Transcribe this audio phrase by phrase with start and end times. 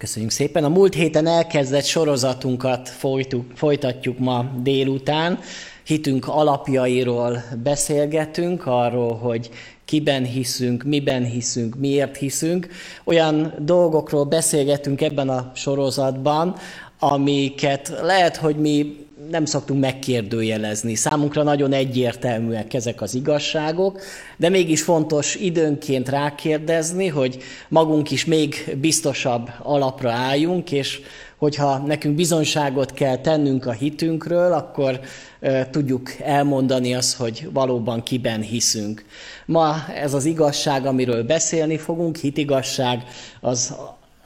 [0.00, 0.64] Köszönjük szépen.
[0.64, 5.38] A múlt héten elkezdett sorozatunkat folytuk, folytatjuk ma délután.
[5.84, 9.50] Hitünk alapjairól beszélgetünk, arról, hogy
[9.84, 12.68] kiben hiszünk, miben hiszünk, miért hiszünk.
[13.04, 16.56] Olyan dolgokról beszélgetünk ebben a sorozatban,
[17.00, 20.94] amiket lehet, hogy mi nem szoktunk megkérdőjelezni.
[20.94, 24.00] Számunkra nagyon egyértelműek ezek az igazságok,
[24.36, 31.00] de mégis fontos időnként rákérdezni, hogy magunk is még biztosabb alapra álljunk, és
[31.36, 35.00] hogyha nekünk bizonyságot kell tennünk a hitünkről, akkor
[35.70, 39.04] tudjuk elmondani azt, hogy valóban kiben hiszünk.
[39.46, 43.04] Ma ez az igazság, amiről beszélni fogunk, hitigasság,
[43.40, 43.74] az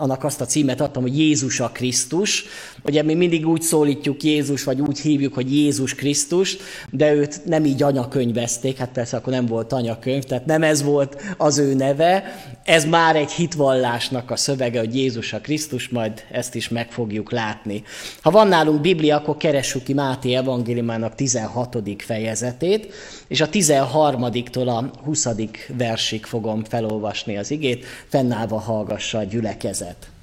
[0.05, 2.45] annak azt a címet adtam, hogy Jézus a Krisztus.
[2.84, 6.56] Ugye mi mindig úgy szólítjuk Jézus, vagy úgy hívjuk, hogy Jézus Krisztus,
[6.91, 11.23] de őt nem így anyakönyvezték, hát persze akkor nem volt anyakönyv, tehát nem ez volt
[11.37, 12.24] az ő neve.
[12.65, 17.30] Ez már egy hitvallásnak a szövege, hogy Jézus a Krisztus, majd ezt is meg fogjuk
[17.30, 17.83] látni.
[18.23, 21.77] Ha van nálunk Biblia, akkor keressük ki Máté evangéliumának 16.
[21.99, 22.93] fejezetét,
[23.29, 25.29] és a 13-tól a 20.
[25.77, 30.13] versig fogom felolvasni az igét, fennállva hallgassa a gyülekezet.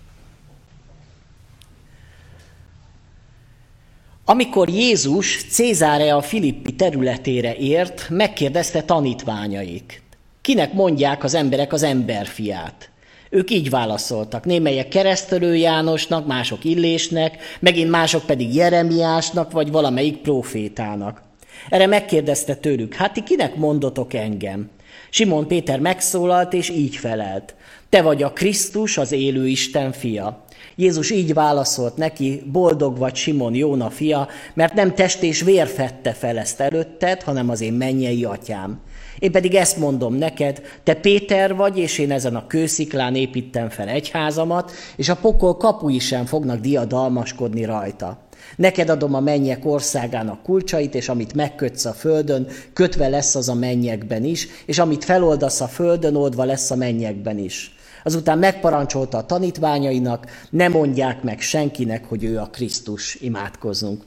[4.32, 10.02] Amikor Jézus Cézárea Filippi területére ért, megkérdezte tanítványaik,
[10.42, 12.90] kinek mondják az emberek az emberfiát?
[13.30, 21.22] Ők így válaszoltak, némelyek keresztelő Jánosnak, mások Illésnek, megint mások pedig Jeremiásnak, vagy valamelyik profétának.
[21.70, 24.70] Erre megkérdezte tőlük, hát ti kinek mondotok engem?
[25.10, 27.56] Simon Péter megszólalt, és így felelt.
[27.90, 30.46] Te vagy a Krisztus, az élő Isten fia.
[30.76, 36.14] Jézus így válaszolt neki, boldog vagy Simon Jóna fia, mert nem test és vér fette
[36.14, 38.80] fel ezt előtted, hanem az én mennyei atyám.
[39.20, 43.88] Én pedig ezt mondom neked, te Péter vagy, és én ezen a kősziklán építem fel
[43.88, 48.18] egyházamat, és a pokol kapui sem fognak diadalmaskodni rajta.
[48.56, 53.54] Neked adom a mennyek országának kulcsait, és amit megkötsz a földön, kötve lesz az a
[53.54, 57.76] mennyekben is, és amit feloldasz a földön, oldva lesz a mennyekben is.
[58.04, 64.04] Azután megparancsolta a tanítványainak, ne mondják meg senkinek, hogy ő a Krisztus, imádkozunk.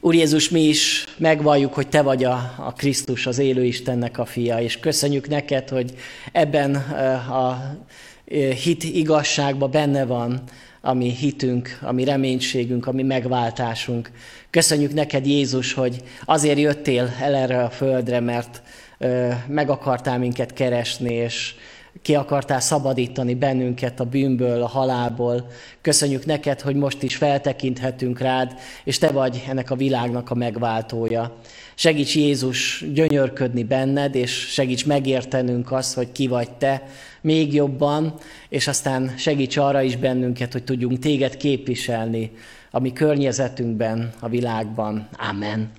[0.00, 4.24] Úr Jézus, mi is megvalljuk, hogy Te vagy a, a Krisztus, az élő Istennek a
[4.24, 5.94] fia, és köszönjük neked, hogy
[6.32, 7.76] ebben eh, a
[8.24, 10.42] eh, hit igazságban benne van
[10.84, 14.10] a mi hitünk, a mi reménységünk, a mi megváltásunk.
[14.50, 18.62] Köszönjük neked, Jézus, hogy azért jöttél el erre a földre, mert
[18.98, 21.54] ö, meg akartál minket keresni, és
[22.04, 25.46] ki akartál szabadítani bennünket a bűnből, a halálból.
[25.80, 28.54] Köszönjük neked, hogy most is feltekinthetünk rád,
[28.84, 31.36] és te vagy ennek a világnak a megváltója.
[31.74, 36.82] Segíts Jézus gyönyörködni benned, és segíts megértenünk azt, hogy ki vagy te,
[37.20, 38.14] még jobban,
[38.48, 42.30] és aztán segíts arra is bennünket, hogy tudjunk téged képviselni
[42.70, 45.08] a mi környezetünkben, a világban.
[45.30, 45.70] Amen.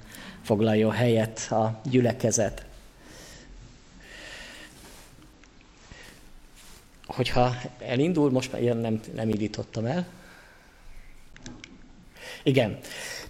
[0.41, 2.66] Foglaljon helyet a gyülekezet.
[7.08, 10.08] Hogyha elindul, most már ilyen nem, nem indítottam el.
[12.44, 12.78] Igen.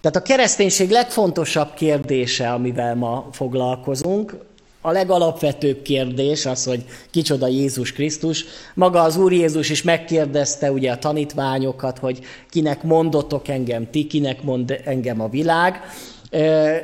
[0.02, 4.38] Tehát a kereszténység legfontosabb kérdése, amivel ma foglalkozunk,
[4.86, 8.46] a legalapvetőbb kérdés az, hogy kicsoda Jézus Krisztus.
[8.74, 12.20] Maga az Úr Jézus is megkérdezte ugye a tanítványokat, hogy
[12.50, 15.82] kinek mondotok engem ti, kinek mond engem a világ.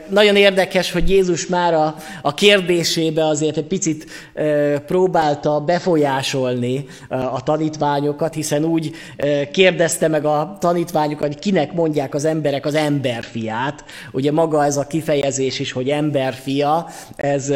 [0.10, 4.06] Nagyon érdekes, hogy Jézus már a, a kérdésébe azért egy picit
[4.86, 8.92] próbálta befolyásolni a tanítványokat, hiszen úgy
[9.52, 13.84] kérdezte meg a tanítványokat, hogy kinek mondják az emberek az emberfiát.
[14.12, 17.54] Ugye maga ez a kifejezés is, hogy emberfia, ez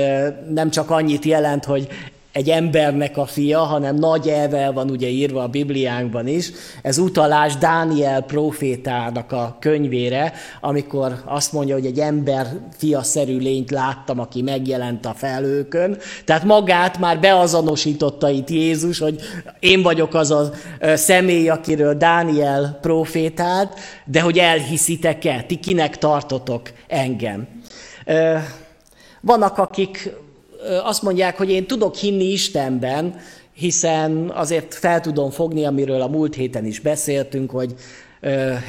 [0.49, 1.87] nem csak annyit jelent, hogy
[2.35, 6.51] egy embernek a fia, hanem nagy elvel van ugye írva a Bibliánkban is.
[6.81, 12.47] Ez utalás Dániel profétának a könyvére, amikor azt mondja, hogy egy ember
[12.77, 15.97] fia-szerű lényt láttam, aki megjelent a felőkön.
[16.25, 19.21] Tehát magát már beazonosította itt Jézus, hogy
[19.59, 20.51] én vagyok az a
[20.95, 27.47] személy, akiről Dániel profétált, de hogy elhiszitek-e, ti kinek tartotok engem.
[29.21, 30.23] Vannak, akik
[30.83, 33.15] azt mondják, hogy én tudok hinni Istenben,
[33.53, 37.75] hiszen azért fel tudom fogni, amiről a múlt héten is beszéltünk, hogy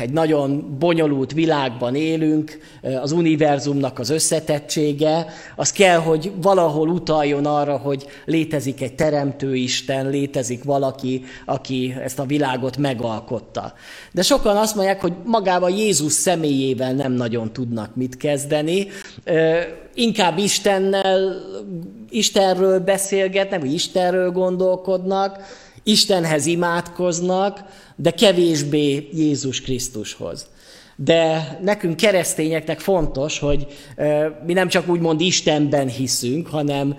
[0.00, 2.58] egy nagyon bonyolult világban élünk,
[3.02, 5.26] az univerzumnak az összetettsége,
[5.56, 12.18] az kell, hogy valahol utaljon arra, hogy létezik egy teremtő Isten, létezik valaki, aki ezt
[12.18, 13.72] a világot megalkotta.
[14.12, 18.86] De sokan azt mondják, hogy magával Jézus személyével nem nagyon tudnak mit kezdeni,
[19.94, 21.34] inkább Istennel,
[22.08, 25.38] Istenről beszélgetnek, vagy Istenről gondolkodnak,
[25.82, 27.60] Istenhez imádkoznak,
[27.96, 30.46] de kevésbé Jézus Krisztushoz.
[30.98, 33.66] De nekünk keresztényeknek fontos, hogy
[34.46, 36.96] mi nem csak úgymond Istenben hiszünk, hanem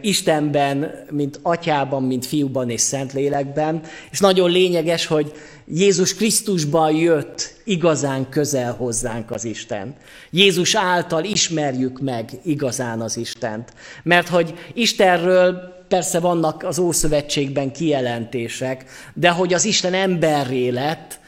[0.00, 3.80] Istenben, mint atyában, mint fiúban és szentlélekben.
[4.10, 5.32] És nagyon lényeges, hogy
[5.66, 9.94] Jézus Krisztusban jött igazán közel hozzánk az Isten.
[10.30, 13.72] Jézus által ismerjük meg igazán az Istent.
[14.02, 21.18] Mert hogy Istenről persze vannak az Ószövetségben kijelentések, de hogy az Isten emberré lett,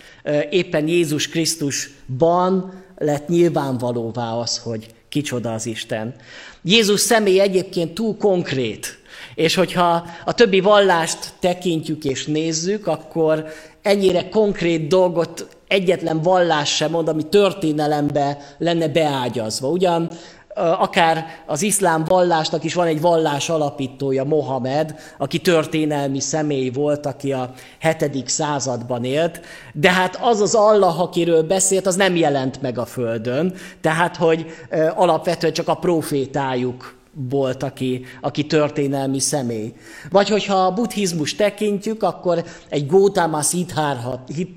[0.51, 6.15] éppen Jézus Krisztusban lett nyilvánvalóvá az, hogy kicsoda az Isten.
[6.63, 8.99] Jézus személy egyébként túl konkrét,
[9.35, 13.47] és hogyha a többi vallást tekintjük és nézzük, akkor
[13.83, 19.69] ennyire konkrét dolgot egyetlen vallás sem mond, ami történelembe lenne beágyazva.
[19.69, 20.11] Ugyan
[20.57, 27.33] akár az iszlám vallásnak is van egy vallás alapítója, Mohamed, aki történelmi személy volt, aki
[27.33, 27.51] a
[27.99, 28.29] 7.
[28.29, 29.41] században élt,
[29.73, 34.47] de hát az az Allah, akiről beszélt, az nem jelent meg a földön, tehát hogy
[34.95, 39.73] alapvetően csak a profétájuk volt, aki, aki történelmi személy.
[40.11, 43.43] Vagy hogyha a buddhizmus tekintjük, akkor egy Gautama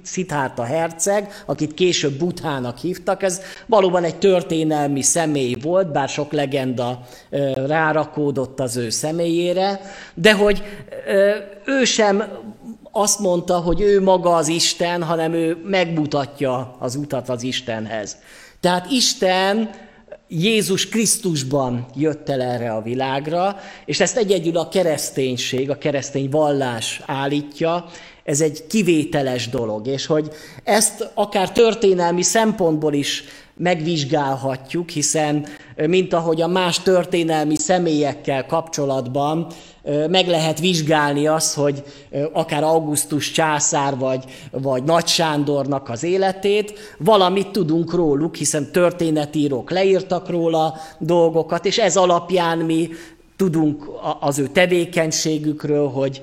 [0.04, 7.02] Siddhartha herceg, akit később Buddhának hívtak, ez valóban egy történelmi személy volt, bár sok legenda
[7.68, 9.82] rárakódott az ő személyére,
[10.14, 10.64] de hogy
[11.66, 12.24] ő sem
[12.92, 18.18] azt mondta, hogy ő maga az Isten, hanem ő megmutatja az utat az Istenhez.
[18.60, 19.70] Tehát Isten
[20.32, 27.02] Jézus Krisztusban jött el erre a világra, és ezt egyedül a kereszténység, a keresztény vallás
[27.06, 27.86] állítja,
[28.24, 30.30] ez egy kivételes dolog, és hogy
[30.64, 33.24] ezt akár történelmi szempontból is
[33.60, 35.46] megvizsgálhatjuk, hiszen
[35.76, 39.48] mint ahogy a más történelmi személyekkel kapcsolatban
[40.10, 41.84] meg lehet vizsgálni azt, hogy
[42.34, 50.30] akár Augustus császár vagy, vagy Nagy Sándornak az életét, valamit tudunk róluk, hiszen történetírók leírtak
[50.30, 52.90] róla dolgokat, és ez alapján mi
[53.40, 53.90] tudunk
[54.20, 56.20] az ő tevékenységükről, hogy,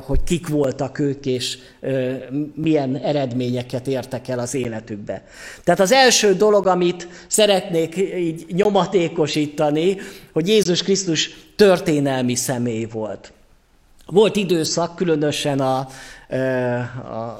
[0.00, 1.58] hogy kik voltak ők, és
[2.54, 5.24] milyen eredményeket értek el az életükbe.
[5.64, 9.96] Tehát az első dolog, amit szeretnék így nyomatékosítani,
[10.32, 13.32] hogy Jézus Krisztus történelmi személy volt.
[14.06, 15.86] Volt időszak, különösen a, a,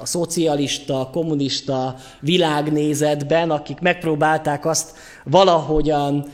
[0.03, 4.91] szocialista, a kommunista világnézetben, akik megpróbálták azt
[5.25, 6.27] valahogyan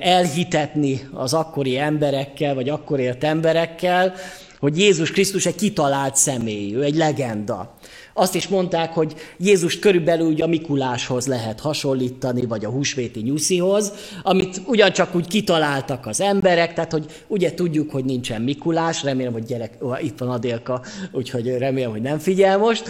[0.00, 4.14] elhitetni az akkori emberekkel, vagy akkor élt emberekkel,
[4.60, 7.74] hogy Jézus Krisztus egy kitalált személy, ő egy legenda.
[8.14, 13.92] Azt is mondták, hogy Jézus körülbelül úgy a Mikuláshoz lehet hasonlítani, vagy a húsvéti nyuszihoz,
[14.22, 19.44] amit ugyancsak úgy kitaláltak az emberek, tehát hogy ugye tudjuk, hogy nincsen Mikulás, remélem, hogy
[19.44, 20.82] gyerek, ó, itt van Adélka,
[21.12, 22.84] úgyhogy remélem, hogy nem figyel most.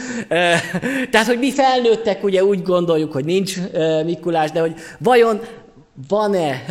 [1.10, 3.56] Tehát, hogy mi felnőttek ugye úgy gondoljuk, hogy nincs
[4.04, 5.40] Mikulás, de hogy vajon
[6.08, 6.64] van-e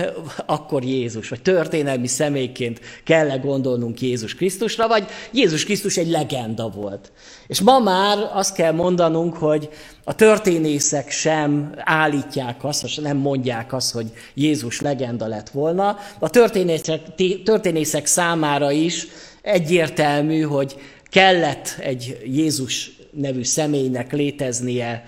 [0.45, 7.11] akkor Jézus, vagy történelmi személyként kell-e gondolnunk Jézus Krisztusra, vagy Jézus Krisztus egy legenda volt.
[7.47, 9.69] És ma már azt kell mondanunk, hogy
[10.03, 15.97] a történészek sem állítják azt, vagy nem mondják azt, hogy Jézus legenda lett volna.
[16.19, 17.01] A történészek,
[17.43, 19.07] történészek számára is
[19.41, 20.75] egyértelmű, hogy
[21.09, 25.03] kellett egy Jézus nevű személynek léteznie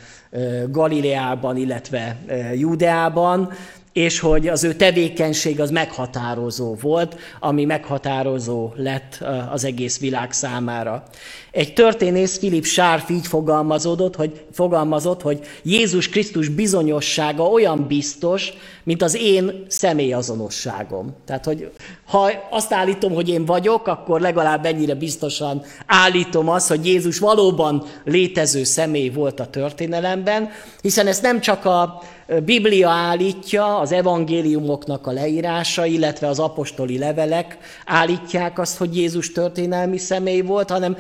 [0.70, 2.18] Galileában, illetve
[2.56, 3.52] Judeában,
[3.98, 11.04] és hogy az ő tevékenység az meghatározó volt, ami meghatározó lett az egész világ számára.
[11.58, 19.02] Egy történész, Philip Sárf így fogalmazódott, hogy, fogalmazott, hogy Jézus Krisztus bizonyossága olyan biztos, mint
[19.02, 21.16] az én személyazonosságom.
[21.26, 21.70] Tehát, hogy
[22.06, 27.84] ha azt állítom, hogy én vagyok, akkor legalább ennyire biztosan állítom azt, hogy Jézus valóban
[28.04, 30.50] létező személy volt a történelemben,
[30.82, 32.02] hiszen ezt nem csak a
[32.46, 39.98] Biblia állítja, az evangéliumoknak a leírása, illetve az apostoli levelek állítják azt, hogy Jézus történelmi
[39.98, 40.98] személy volt, hanem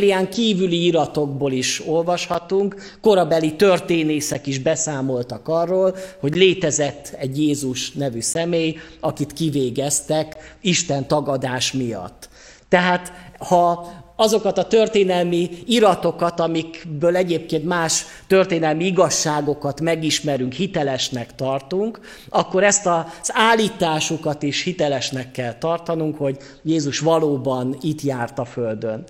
[0.00, 8.20] Biblián kívüli iratokból is olvashatunk, korabeli történészek is beszámoltak arról, hogy létezett egy Jézus nevű
[8.20, 12.28] személy, akit kivégeztek Isten tagadás miatt.
[12.68, 22.64] Tehát ha azokat a történelmi iratokat, amikből egyébként más történelmi igazságokat megismerünk, hitelesnek tartunk, akkor
[22.64, 29.04] ezt az állításukat is hitelesnek kell tartanunk, hogy Jézus valóban itt járt a Földön.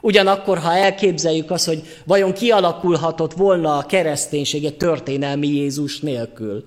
[0.00, 6.64] Ugyanakkor, ha elképzeljük azt, hogy vajon kialakulhatott volna a kereszténység egy történelmi Jézus nélkül,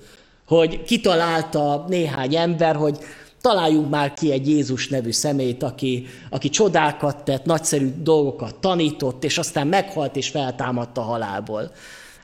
[0.47, 2.97] hogy kitalálta néhány ember, hogy
[3.41, 9.37] találjunk már ki egy Jézus nevű szemét, aki, aki csodákat tett, nagyszerű dolgokat tanított, és
[9.37, 11.71] aztán meghalt és feltámadt a halálból.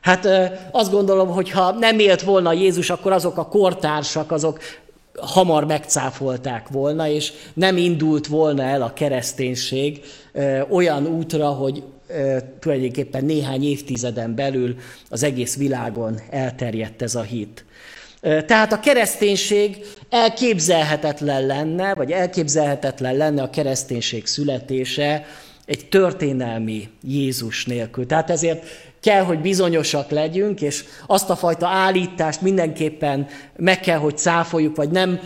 [0.02, 0.28] Hát
[0.72, 4.60] azt gondolom, hogy ha nem élt volna Jézus, akkor azok a kortársak, azok
[5.22, 10.02] hamar megcáfolták volna, és nem indult volna el a kereszténység
[10.70, 11.84] olyan útra, hogy
[12.60, 14.76] tulajdonképpen néhány évtizeden belül
[15.10, 17.66] az egész világon elterjedt ez a hit.
[18.22, 25.26] Tehát a kereszténység elképzelhetetlen lenne, vagy elképzelhetetlen lenne a kereszténység születése
[25.66, 28.06] egy történelmi Jézus nélkül.
[28.06, 28.66] Tehát ezért
[29.06, 34.90] kell, hogy bizonyosak legyünk, és azt a fajta állítást mindenképpen meg kell, hogy cáfoljuk, vagy
[34.90, 35.20] nem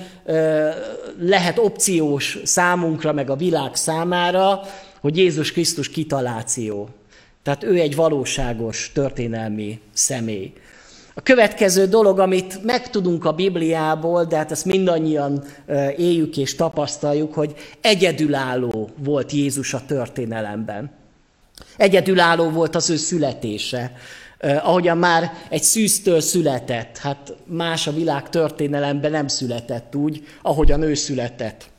[1.20, 4.62] lehet opciós számunkra, meg a világ számára,
[5.02, 6.90] hogy Jézus Krisztus kitaláció.
[7.44, 10.54] Tehát ő egy valóságos történelmi személy.
[11.14, 15.44] A következő dolog, amit megtudunk a Bibliából, de hát ezt mindannyian
[15.98, 20.98] éljük és tapasztaljuk, hogy egyedülálló volt Jézus a történelemben.
[21.78, 23.92] Egyedülálló volt az ő születése.
[24.40, 30.94] Ahogyan már egy szűztől született, hát más a világ történelemben nem született úgy, ahogyan ő
[30.94, 31.70] született.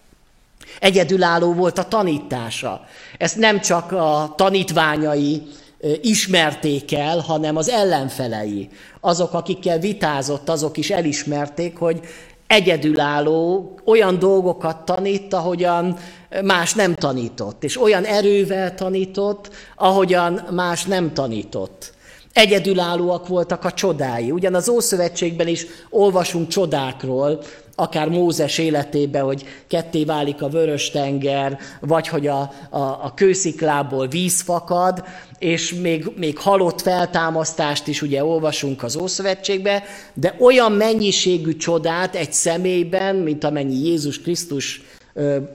[0.81, 2.85] Egyedülálló volt a tanítása.
[3.19, 5.43] Ezt nem csak a tanítványai
[6.01, 8.69] ismerték el, hanem az ellenfelei.
[9.01, 12.01] Azok, akikkel vitázott, azok is elismerték, hogy
[12.51, 15.97] egyedülálló olyan dolgokat tanít, ahogyan
[16.43, 21.93] más nem tanított, és olyan erővel tanított, ahogyan más nem tanított.
[22.33, 24.31] Egyedülállóak voltak a csodái.
[24.31, 27.43] Ugyan az Ószövetségben is olvasunk csodákról,
[27.75, 34.09] akár Mózes életében, hogy ketté válik a vörös tenger, vagy hogy a, a, a kősziklából
[34.09, 35.05] víz fakad,
[35.39, 39.83] és még, még halott feltámasztást is ugye olvasunk az Ószövetségbe,
[40.15, 44.83] de olyan mennyiségű csodát egy személyben, mint amennyi Jézus Krisztus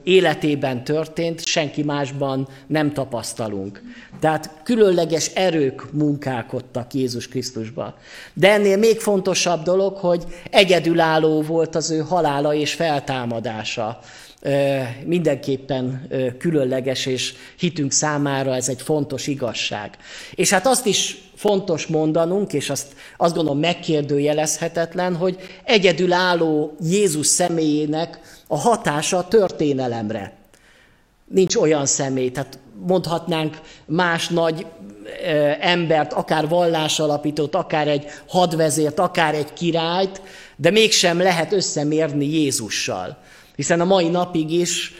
[0.02, 3.82] életében történt, senki másban nem tapasztalunk.
[4.20, 7.94] Tehát különleges erők munkálkodtak Jézus Krisztusban.
[8.32, 13.98] De ennél még fontosabb dolog, hogy egyedülálló volt az ő halála és feltámadása.
[15.04, 16.08] Mindenképpen
[16.38, 19.96] különleges, és hitünk számára ez egy fontos igazság.
[20.34, 28.20] És hát azt is fontos mondanunk, és azt, azt gondolom megkérdőjelezhetetlen, hogy egyedülálló Jézus személyének
[28.48, 30.36] a hatása a történelemre.
[31.24, 34.66] Nincs olyan személy, tehát mondhatnánk más nagy
[35.60, 40.22] embert, akár vallásalapítót, akár egy hadvezért, akár egy királyt,
[40.56, 43.18] de mégsem lehet összemérni Jézussal.
[43.56, 44.94] Hiszen a mai napig is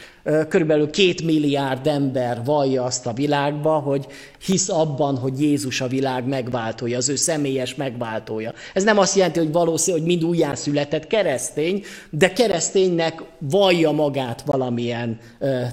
[0.49, 4.05] körülbelül két milliárd ember vallja azt a világba, hogy
[4.45, 8.53] hisz abban, hogy Jézus a világ megváltója, az ő személyes megváltója.
[8.73, 15.19] Ez nem azt jelenti, hogy valószínű, hogy mind újjászületett keresztény, de kereszténynek vallja magát valamilyen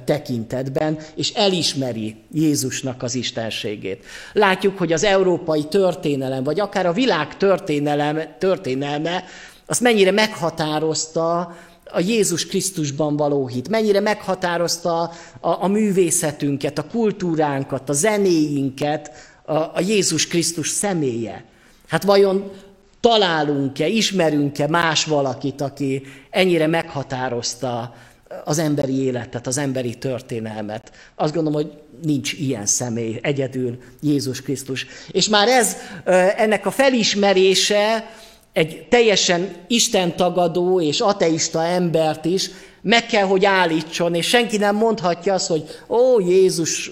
[0.05, 4.05] tekintetben, és elismeri Jézusnak az istenségét.
[4.33, 9.25] Látjuk, hogy az európai történelem, vagy akár a világ történelem, történelme,
[9.67, 11.57] azt mennyire meghatározta
[11.91, 15.11] a Jézus Krisztusban való hit, mennyire meghatározta a,
[15.41, 19.11] a művészetünket, a kultúránkat, a zenéinket
[19.45, 21.45] a, a Jézus Krisztus személye.
[21.89, 22.51] Hát vajon
[23.01, 27.95] találunk-e, ismerünk-e más valakit, aki ennyire meghatározta
[28.45, 30.93] az emberi életet, az emberi történelmet.
[31.15, 31.73] Azt gondolom, hogy
[32.03, 34.87] nincs ilyen személy, egyedül Jézus Krisztus.
[35.11, 35.77] És már ez,
[36.37, 38.11] ennek a felismerése,
[38.55, 42.51] egy teljesen istentagadó és ateista embert is
[42.83, 46.91] meg kell, hogy állítson, és senki nem mondhatja azt, hogy ó, Jézus,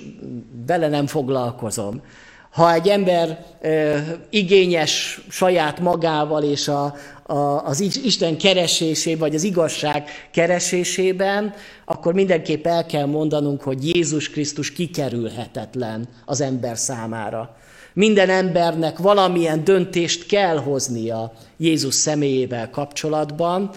[0.66, 2.02] vele nem foglalkozom.
[2.50, 9.42] Ha egy ember e, igényes saját magával és a, a, az Isten keresésében, vagy az
[9.42, 11.54] igazság keresésében,
[11.84, 17.56] akkor mindenképp el kell mondanunk, hogy Jézus Krisztus kikerülhetetlen az ember számára.
[17.94, 23.70] Minden embernek valamilyen döntést kell hoznia Jézus személyével kapcsolatban,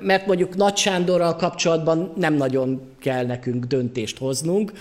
[0.00, 4.72] mert mondjuk Nagy Sándorral kapcsolatban nem nagyon kell nekünk döntést hoznunk,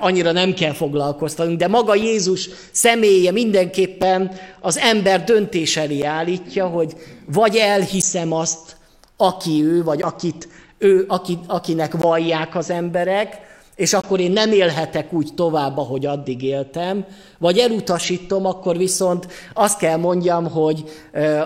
[0.00, 6.92] annyira nem kell foglalkoztanunk, de maga Jézus személye mindenképpen az ember döntés elé állítja, hogy
[7.32, 8.76] vagy elhiszem azt,
[9.16, 11.06] aki ő, vagy akit ő,
[11.46, 13.47] akinek vallják az emberek,
[13.78, 17.04] és akkor én nem élhetek úgy tovább, ahogy addig éltem,
[17.38, 20.84] vagy elutasítom, akkor viszont azt kell mondjam, hogy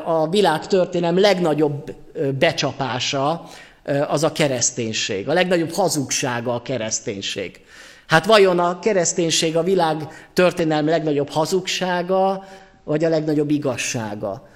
[0.05, 1.95] a világ történelem legnagyobb
[2.39, 3.49] becsapása
[4.09, 7.61] az a kereszténység, a legnagyobb hazugsága a kereszténység.
[8.07, 12.45] Hát vajon a kereszténység a világ történelmi legnagyobb hazugsága,
[12.85, 14.49] vagy a legnagyobb igazsága?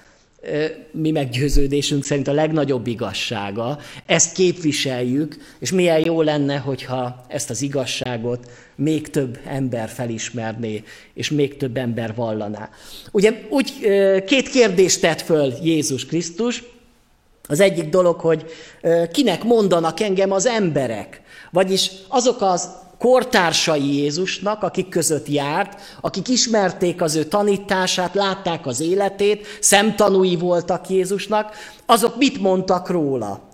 [0.91, 7.61] Mi meggyőződésünk szerint a legnagyobb igazsága, ezt képviseljük, és milyen jó lenne, hogyha ezt az
[7.61, 12.69] igazságot még több ember felismerné, és még több ember vallaná.
[13.11, 13.73] Ugye úgy
[14.25, 16.63] két kérdést tett föl Jézus Krisztus,
[17.47, 18.45] az egyik dolog, hogy
[19.11, 27.01] kinek mondanak engem az emberek, vagyis azok az kortársai Jézusnak, akik között járt, akik ismerték
[27.01, 33.49] az ő tanítását, látták az életét, szemtanúi voltak Jézusnak, azok mit mondtak róla?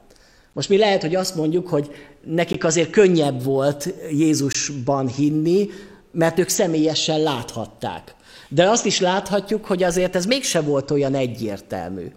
[0.53, 1.91] Most mi lehet, hogy azt mondjuk, hogy
[2.23, 5.69] nekik azért könnyebb volt Jézusban hinni,
[6.11, 8.15] mert ők személyesen láthatták.
[8.47, 12.11] De azt is láthatjuk, hogy azért ez mégse volt olyan egyértelmű.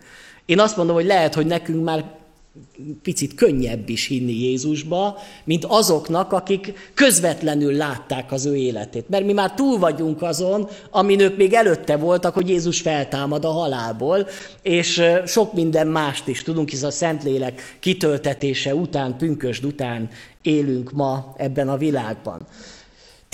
[0.47, 2.05] Én azt mondom, hogy lehet, hogy nekünk már
[3.03, 9.09] picit könnyebb is hinni Jézusba, mint azoknak, akik közvetlenül látták az ő életét.
[9.09, 13.51] Mert mi már túl vagyunk azon, amin ők még előtte voltak, hogy Jézus feltámad a
[13.51, 14.27] halálból,
[14.63, 20.09] és sok minden mást is tudunk, hisz a Szentlélek kitöltetése után, pünkösd után
[20.43, 22.47] élünk ma ebben a világban.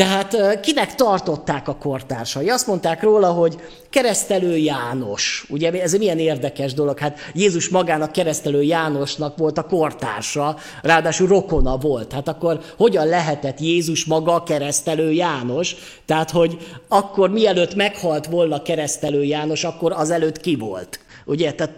[0.03, 2.49] Tehát kinek tartották a kortársai?
[2.49, 3.57] Azt mondták róla, hogy
[3.91, 5.47] keresztelő János.
[5.49, 6.99] Ugye ez milyen érdekes dolog.
[6.99, 12.13] Hát Jézus magának keresztelő Jánosnak volt a kortársa, ráadásul rokona volt.
[12.13, 15.77] Hát akkor hogyan lehetett Jézus maga keresztelő János?
[16.07, 16.57] Tehát, hogy
[16.89, 21.01] akkor mielőtt meghalt volna keresztelő János, akkor azelőtt ki volt?
[21.25, 21.53] Ugye?
[21.53, 21.73] Tehát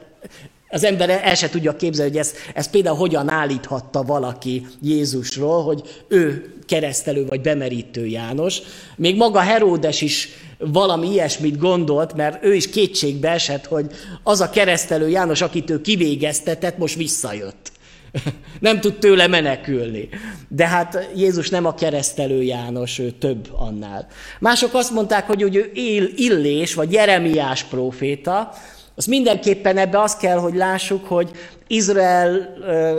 [0.75, 6.05] az ember el se tudja képzelni, hogy ezt, ezt például hogyan állíthatta valaki Jézusról, hogy
[6.09, 8.59] ő keresztelő vagy bemerítő János.
[8.97, 10.29] Még maga Heródes is
[10.59, 13.87] valami ilyesmit gondolt, mert ő is kétségbe esett, hogy
[14.23, 17.73] az a keresztelő János, akit ő kivégeztetett, most visszajött.
[18.61, 20.09] nem tud tőle menekülni.
[20.49, 24.07] De hát Jézus nem a keresztelő János, ő több annál.
[24.41, 25.71] Mások azt mondták, hogy ő
[26.17, 28.53] Illés vagy Jeremiás próféta,
[28.97, 31.31] az mindenképpen ebbe azt kell, hogy lássuk, hogy
[31.67, 32.55] Izrael,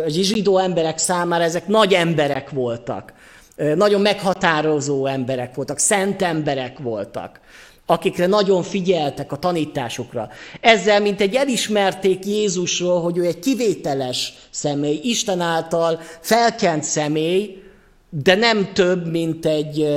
[0.07, 3.13] zsidó emberek számára ezek nagy emberek voltak.
[3.55, 7.39] Nagyon meghatározó emberek voltak, szent emberek voltak,
[7.85, 10.29] akikre nagyon figyeltek a tanításukra.
[10.61, 17.63] Ezzel, mint egy elismerték Jézusról, hogy ő egy kivételes személy, Isten által felkent személy,
[18.09, 19.87] de nem több, mint egy,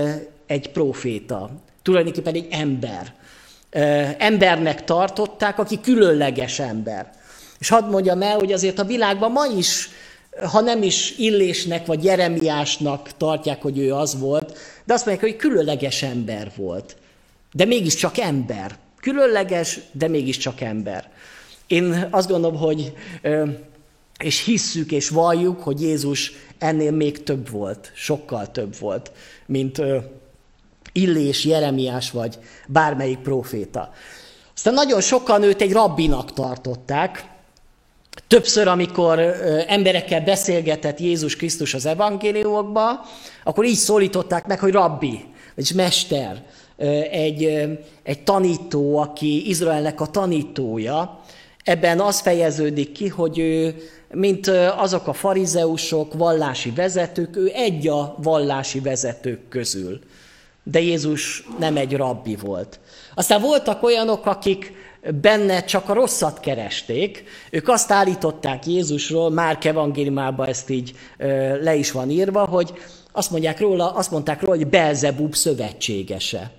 [0.47, 1.51] egy proféta.
[1.83, 3.17] Tulajdonképpen egy ember
[4.19, 7.11] embernek tartották, aki különleges ember.
[7.59, 9.91] És hadd mondjam el, hogy azért a világban ma is,
[10.43, 15.37] ha nem is Illésnek vagy Jeremiásnak tartják, hogy ő az volt, de azt mondják, hogy
[15.37, 16.97] különleges ember volt.
[17.53, 18.77] De mégiscsak ember.
[19.01, 21.11] Különleges, de mégiscsak ember.
[21.67, 22.93] Én azt gondolom, hogy
[24.19, 29.13] és hisszük és valljuk, hogy Jézus ennél még több volt, sokkal több volt,
[29.47, 29.83] mint
[30.93, 33.93] Illés, Jeremiás vagy bármelyik proféta.
[34.55, 37.25] Aztán nagyon sokan őt egy rabbinak tartották.
[38.29, 39.19] Többször, amikor
[39.67, 43.07] emberekkel beszélgetett Jézus Krisztus az evangéliumokba,
[43.45, 46.45] akkor így szólították meg, hogy rabbi, vagyis mester,
[47.11, 47.69] egy,
[48.03, 51.21] egy tanító, aki Izraelnek a tanítója.
[51.65, 53.75] Ebben az fejeződik ki, hogy ő,
[54.13, 60.01] mint azok a farizeusok, vallási vezetők, ő egy a vallási vezetők közül
[60.71, 62.81] de Jézus nem egy rabbi volt.
[63.15, 64.73] Aztán voltak olyanok, akik
[65.21, 67.25] benne csak a rosszat keresték.
[67.51, 70.95] Ők azt állították Jézusról, Márk evangéliumában ezt így
[71.63, 72.73] le is van írva, hogy
[73.13, 76.51] azt, mondják róla, azt mondták róla, hogy Belzebub szövetségese.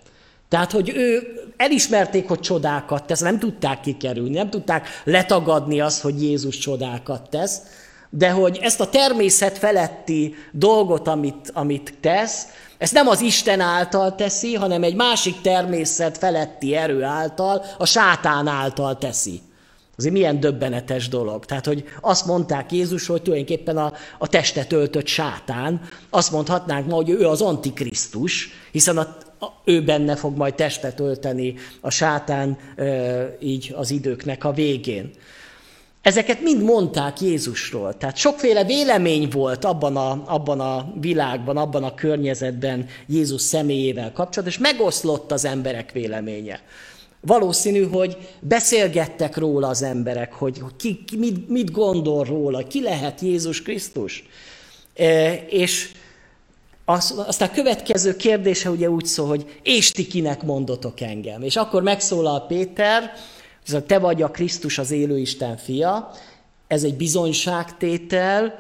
[0.48, 6.24] Tehát, hogy ő elismerték, hogy csodákat tesz, nem tudták kikerülni, nem tudták letagadni azt, hogy
[6.24, 7.62] Jézus csodákat tesz,
[8.10, 14.16] de hogy ezt a természet feletti dolgot, amit, amit tesz, ezt nem az Isten által
[14.16, 19.42] teszi, hanem egy másik természet feletti erő által, a sátán által teszi.
[19.98, 21.46] Azért milyen döbbenetes dolog.
[21.46, 26.96] Tehát, hogy azt mondták Jézus, hogy tulajdonképpen a, a testet öltött sátán, azt mondhatnánk ma,
[26.96, 32.58] hogy ő az antikrisztus, hiszen a, a, ő benne fog majd testet ölteni a sátán
[32.76, 32.86] e,
[33.40, 35.12] így az időknek a végén.
[36.02, 37.98] Ezeket mind mondták Jézusról.
[37.98, 44.48] Tehát sokféle vélemény volt abban a, abban a világban, abban a környezetben Jézus személyével kapcsolatban,
[44.48, 46.62] és megoszlott az emberek véleménye.
[47.22, 53.20] Valószínű, hogy beszélgettek róla az emberek, hogy ki, ki mit, mit gondol róla, ki lehet
[53.22, 54.24] Jézus Krisztus.
[54.96, 55.92] E, és
[56.86, 61.42] az, aztán a következő kérdése ugye úgy szól, hogy és ti kinek mondotok engem.
[61.42, 63.12] És akkor megszólal Péter,
[63.74, 66.12] ez te vagy a Krisztus az élő Isten fia,
[66.68, 68.60] ez egy bizonyságtétel,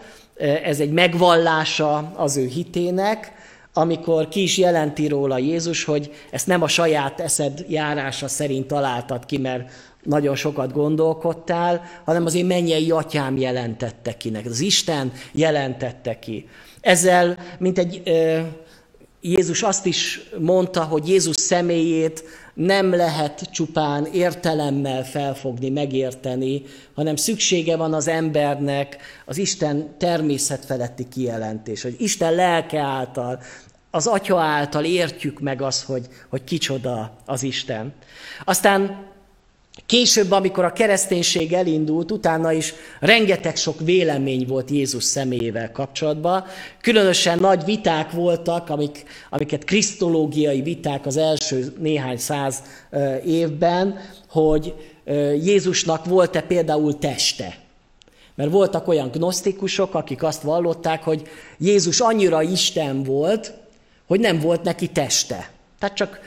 [0.63, 3.33] ez egy megvallása az ő hitének,
[3.73, 9.25] amikor ki is jelenti róla Jézus, hogy ezt nem a saját eszed járása szerint találtad
[9.25, 9.71] ki, mert
[10.03, 14.51] nagyon sokat gondolkodtál, hanem az én mennyei atyám jelentette ki neked.
[14.51, 16.47] Az Isten jelentette ki.
[16.81, 18.01] Ezzel, mint egy
[19.21, 27.75] Jézus azt is mondta, hogy Jézus személyét nem lehet csupán értelemmel felfogni, megérteni, hanem szüksége
[27.75, 33.39] van az embernek az Isten természetfeletti kijelentés, hogy Isten lelke által,
[33.91, 37.93] az Atya által értjük meg azt, hogy, hogy kicsoda az Isten.
[38.45, 39.07] Aztán
[39.85, 46.45] Később, amikor a kereszténység elindult, utána is rengeteg sok vélemény volt Jézus személyével kapcsolatban.
[46.81, 52.63] Különösen nagy viták voltak, amik, amiket krisztológiai viták az első néhány száz
[53.25, 54.73] évben, hogy
[55.43, 57.57] Jézusnak volt-e például teste.
[58.35, 61.21] Mert voltak olyan gnosztikusok, akik azt vallották, hogy
[61.57, 63.53] Jézus annyira Isten volt,
[64.07, 65.51] hogy nem volt neki teste.
[65.79, 66.19] Tehát csak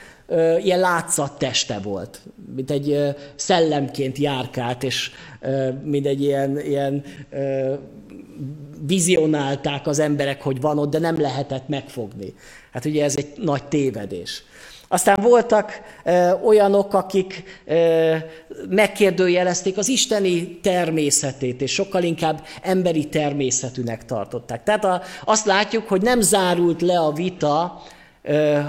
[0.63, 2.19] ilyen látszat teste volt,
[2.55, 5.11] mint egy szellemként járkált, és
[5.83, 7.03] mint egy ilyen, ilyen
[8.87, 12.33] vizionálták az emberek, hogy van ott, de nem lehetett megfogni.
[12.71, 14.43] Hát ugye ez egy nagy tévedés.
[14.87, 18.15] Aztán voltak ö, olyanok, akik ö,
[18.69, 24.63] megkérdőjelezték az isteni természetét, és sokkal inkább emberi természetűnek tartották.
[24.63, 27.81] Tehát a, azt látjuk, hogy nem zárult le a vita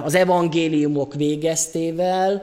[0.04, 2.42] az evangéliumok végeztével,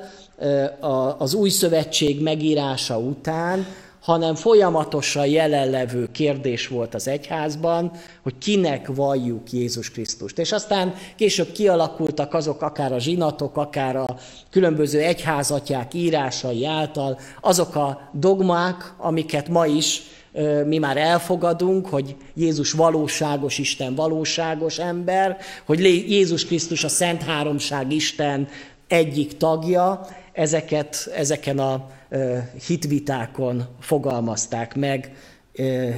[1.17, 3.65] az új szövetség megírása után,
[4.01, 7.91] hanem folyamatosan jelenlevő kérdés volt az egyházban,
[8.23, 10.39] hogy kinek valljuk Jézus Krisztust.
[10.39, 14.17] És aztán később kialakultak azok akár a zsinatok, akár a
[14.49, 20.01] különböző egyházatják írásai által, azok a dogmák, amiket ma is
[20.65, 27.91] mi már elfogadunk, hogy Jézus valóságos Isten, valóságos ember, hogy Jézus Krisztus a Szent Háromság
[27.91, 28.47] Isten
[28.87, 31.87] egyik tagja, ezeket ezeken a
[32.67, 35.11] hitvitákon fogalmazták meg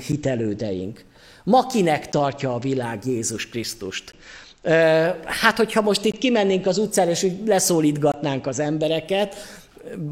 [0.07, 1.05] hitelődeink.
[1.43, 4.15] Ma kinek tartja a világ Jézus Krisztust?
[5.25, 9.35] Hát, hogyha most itt kimennénk az utcára, és leszólítgatnánk az embereket,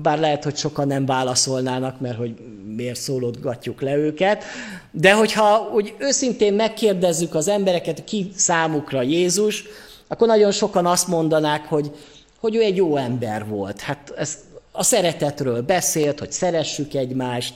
[0.02, 2.34] bár lehet, hogy sokan nem válaszolnának, mert hogy
[2.76, 4.44] miért szólodgatjuk le őket,
[4.92, 9.64] de hogyha úgy őszintén megkérdezzük az embereket, ki számukra Jézus,
[10.08, 11.92] akkor nagyon sokan azt mondanák, hogy,
[12.40, 13.80] hogy ő egy jó ember volt.
[13.80, 14.40] Hát ezt
[14.72, 17.54] a szeretetről beszélt, hogy szeressük egymást,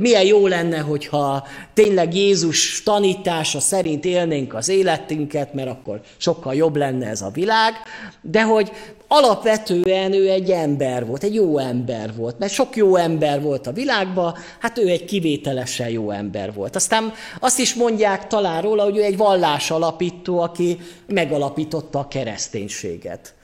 [0.00, 6.76] milyen jó lenne, hogyha tényleg Jézus tanítása szerint élnénk az életünket, mert akkor sokkal jobb
[6.76, 7.72] lenne ez a világ,
[8.20, 8.72] de hogy
[9.08, 13.72] alapvetően ő egy ember volt, egy jó ember volt, mert sok jó ember volt a
[13.72, 16.76] világban, hát ő egy kivételesen jó ember volt.
[16.76, 23.34] Aztán azt is mondják talán róla, hogy ő egy vallás alapító, aki megalapította a kereszténységet.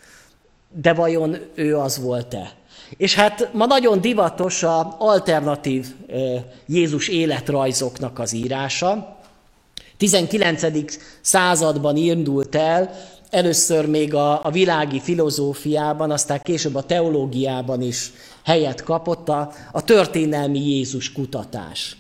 [0.82, 2.57] De vajon ő az volt-e?
[2.96, 5.86] És hát ma nagyon divatos a alternatív
[6.66, 9.16] Jézus életrajzoknak az írása.
[9.96, 10.62] 19.
[11.20, 12.90] században indult el,
[13.30, 18.12] először még a, a világi filozófiában, aztán később a teológiában is
[18.44, 21.96] helyet kapott a, a történelmi Jézus kutatás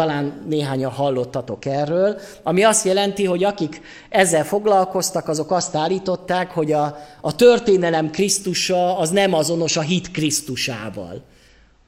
[0.00, 6.72] talán néhányan hallottatok erről, ami azt jelenti, hogy akik ezzel foglalkoztak, azok azt állították, hogy
[6.72, 11.22] a, a történelem Krisztusa az nem azonos a hit Krisztusával.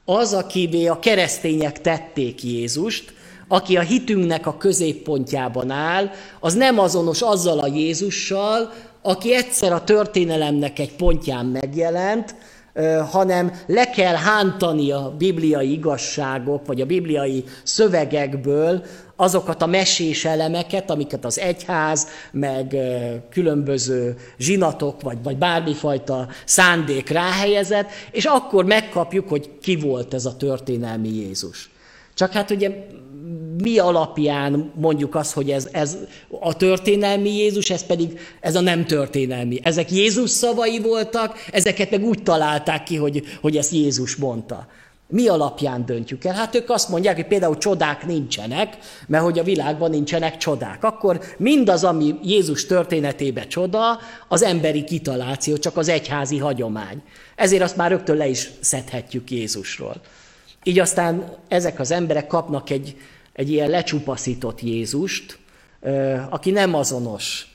[0.05, 3.13] Az, akivé a keresztények tették Jézust,
[3.47, 8.71] aki a hitünknek a középpontjában áll, az nem azonos azzal a Jézussal,
[9.01, 12.35] aki egyszer a történelemnek egy pontján megjelent,
[13.11, 18.83] hanem le kell hántani a bibliai igazságok, vagy a bibliai szövegekből
[19.15, 22.75] azokat a mesés elemeket, amiket az egyház, meg
[23.29, 30.37] különböző zsinatok, vagy, vagy bármifajta szándék ráhelyezett, és akkor megkapjuk, hogy ki volt ez a
[30.37, 31.71] történelmi Jézus.
[32.13, 32.69] Csak hát ugye
[33.61, 35.97] mi alapján mondjuk azt, hogy ez, ez
[36.39, 39.59] a történelmi Jézus, ez pedig ez a nem történelmi.
[39.63, 44.67] Ezek Jézus szavai voltak, ezeket meg úgy találták ki, hogy, hogy ezt Jézus mondta.
[45.07, 46.33] Mi alapján döntjük el?
[46.33, 50.83] Hát ők azt mondják, hogy például csodák nincsenek, mert hogy a világban nincsenek csodák.
[50.83, 57.01] Akkor mindaz, ami Jézus történetében csoda, az emberi kitaláció, csak az egyházi hagyomány.
[57.35, 60.01] Ezért azt már rögtön le is szedhetjük Jézusról.
[60.63, 62.95] Így aztán ezek az emberek kapnak egy,
[63.33, 65.37] egy ilyen lecsupaszított Jézust,
[66.29, 67.47] aki nem azonos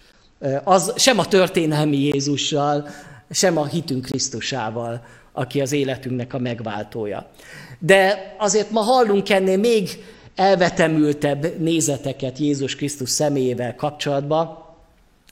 [0.64, 2.88] az, sem a történelmi Jézussal,
[3.30, 7.30] sem a hitünk Krisztusával, aki az életünknek a megváltója.
[7.78, 14.64] De azért ma hallunk ennél még elvetemültebb nézeteket Jézus Krisztus személyével kapcsolatban.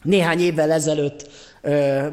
[0.03, 1.31] Néhány évvel ezelőtt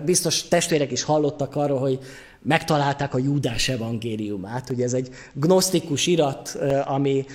[0.06, 2.00] biztos testvérek is hallottak arról, hogy
[2.44, 4.70] megtalálták a Júdás evangéliumát.
[4.70, 7.26] Ugye ez egy gnosztikus irat, ami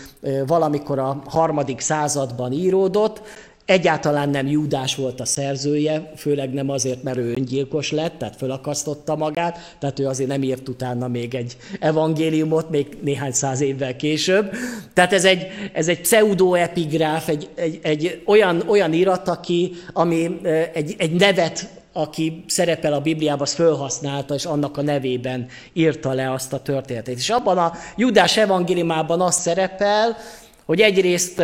[0.46, 3.22] valamikor a harmadik században íródott,
[3.68, 9.16] Egyáltalán nem Júdás volt a szerzője, főleg nem azért, mert ő öngyilkos lett, tehát fölakasztotta
[9.16, 14.50] magát, tehát ő azért nem írt utána még egy evangéliumot, még néhány száz évvel később.
[14.92, 20.40] Tehát ez egy, ez egy pseudoepigráf, egy, egy, egy olyan, olyan irat, aki, ami
[20.72, 26.32] egy, egy nevet aki szerepel a Bibliában, az fölhasználta, és annak a nevében írta le
[26.32, 27.16] azt a történetet.
[27.16, 30.16] És abban a Judás evangéliumában az szerepel,
[30.64, 31.42] hogy egyrészt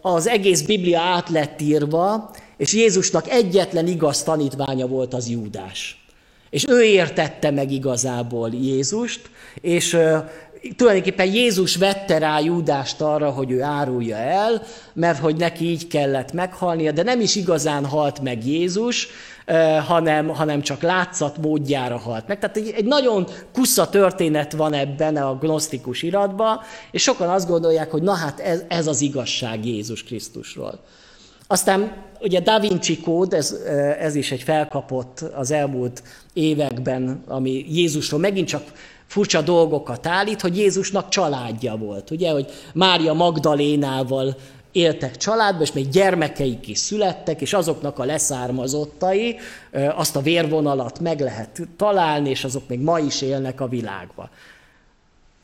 [0.00, 6.04] az egész Biblia át lett írva, és Jézusnak egyetlen igaz tanítványa volt az Júdás.
[6.50, 9.96] És ő értette meg igazából Jézust, és
[10.76, 14.62] tulajdonképpen Jézus vette rá Júdást arra, hogy ő árulja el,
[14.94, 19.08] mert hogy neki így kellett meghalnia, de nem is igazán halt meg Jézus,
[19.86, 22.38] hanem, hanem csak látszat módjára halt meg.
[22.38, 27.90] Tehát egy, egy nagyon kusza történet van ebben a gnosztikus iratban, és sokan azt gondolják,
[27.90, 30.80] hogy na hát ez, ez az igazság Jézus Krisztusról.
[31.46, 33.50] Aztán ugye Da Vinci kód, ez,
[33.98, 38.62] ez is egy felkapott az elmúlt években, ami Jézusról megint csak
[39.06, 42.10] furcsa dolgokat állít, hogy Jézusnak családja volt.
[42.10, 44.36] Ugye, hogy Mária Magdalénával
[44.76, 49.36] éltek családba, és még gyermekeik is születtek, és azoknak a leszármazottai,
[49.94, 54.30] azt a vérvonalat meg lehet találni, és azok még ma is élnek a világba.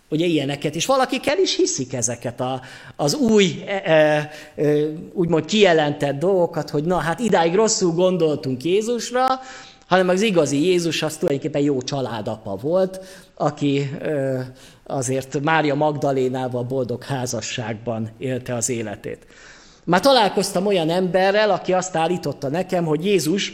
[0.09, 2.61] Ugye ilyeneket, és valakik el is hiszik ezeket a,
[2.97, 4.73] az új, e, e, e,
[5.13, 9.27] úgymond kijelentett dolgokat, hogy na hát idáig rosszul gondoltunk Jézusra,
[9.93, 13.01] hanem az igazi Jézus az tulajdonképpen jó családapa volt,
[13.35, 13.91] aki
[14.87, 19.27] azért Mária Magdalénával boldog házasságban élte az életét.
[19.85, 23.53] Már találkoztam olyan emberrel, aki azt állította nekem, hogy Jézus,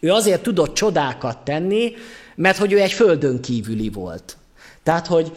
[0.00, 1.92] ő azért tudott csodákat tenni,
[2.34, 4.36] mert hogy ő egy földön kívüli volt.
[4.82, 5.32] Tehát, hogy,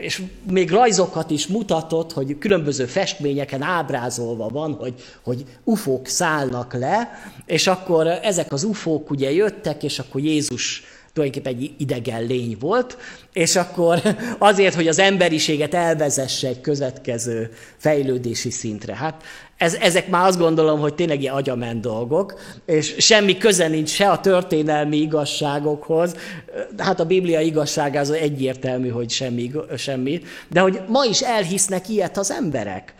[0.00, 7.10] és még rajzokat is mutatott, hogy különböző festményeken ábrázolva van, hogy, hogy ufók szállnak le,
[7.46, 12.98] és akkor ezek az ufók ugye jöttek, és akkor Jézus tulajdonképpen egy idegen lény volt,
[13.32, 14.00] és akkor
[14.38, 18.96] azért, hogy az emberiséget elvezesse egy következő fejlődési szintre.
[18.96, 19.22] Hát
[19.60, 24.10] ez, ezek már azt gondolom, hogy tényleg ilyen agyament dolgok, és semmi köze nincs se
[24.10, 26.14] a történelmi igazságokhoz,
[26.78, 32.18] hát a Biblia igazsága az egyértelmű, hogy semmi, semmi, de hogy ma is elhisznek ilyet
[32.18, 32.94] az emberek.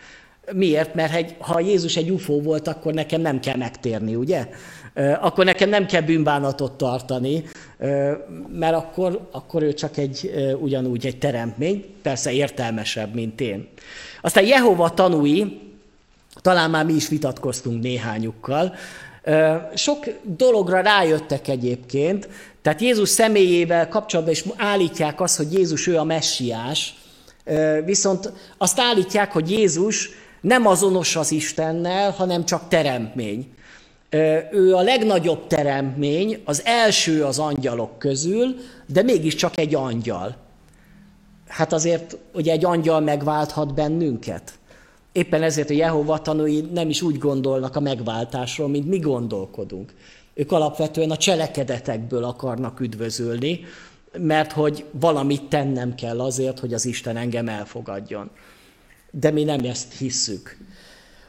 [0.53, 0.93] Miért?
[0.93, 4.47] Mert ha Jézus egy UFO volt, akkor nekem nem kell megtérni, ugye?
[5.19, 7.43] Akkor nekem nem kell bűnbánatot tartani,
[8.49, 13.67] mert akkor, akkor ő csak egy ugyanúgy egy teremtmény, persze értelmesebb, mint én.
[14.21, 15.59] Aztán Jehova tanúi,
[16.41, 18.75] talán már mi is vitatkoztunk néhányukkal,
[19.75, 22.29] sok dologra rájöttek egyébként,
[22.61, 26.95] tehát Jézus személyével kapcsolatban is állítják azt, hogy Jézus ő a messiás,
[27.85, 30.09] viszont azt állítják, hogy Jézus
[30.41, 33.53] nem azonos az Istennel, hanem csak teremtmény.
[34.51, 40.35] Ő a legnagyobb teremtmény, az első az angyalok közül, de mégiscsak egy angyal.
[41.47, 44.59] Hát azért ugye egy angyal megválthat bennünket.
[45.11, 49.93] Éppen ezért a Jehova tanúi nem is úgy gondolnak a megváltásról, mint mi gondolkodunk.
[50.33, 53.59] Ők alapvetően a cselekedetekből akarnak üdvözölni,
[54.17, 58.29] mert hogy valamit tennem kell azért, hogy az Isten engem elfogadjon.
[59.11, 60.57] De mi nem ezt hisszük.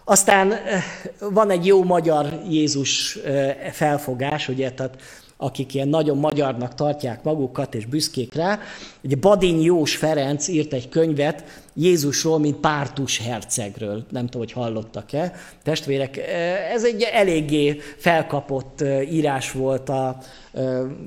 [0.05, 0.85] Aztán eh,
[1.21, 4.97] van egy jó magyar Jézus eh, felfogás, ugye, tehát
[5.37, 8.61] akik ilyen nagyon magyarnak tartják magukat és büszkék rá.
[9.03, 14.05] Ugye Badin Jós Ferenc írt egy könyvet Jézusról, mint pártus hercegről.
[14.11, 15.33] Nem tudom, hogy hallottak-e.
[15.63, 20.19] Testvérek, eh, ez egy eléggé felkapott írás volt a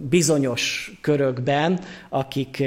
[0.10, 1.80] bizonyos körökben,
[2.10, 2.64] akik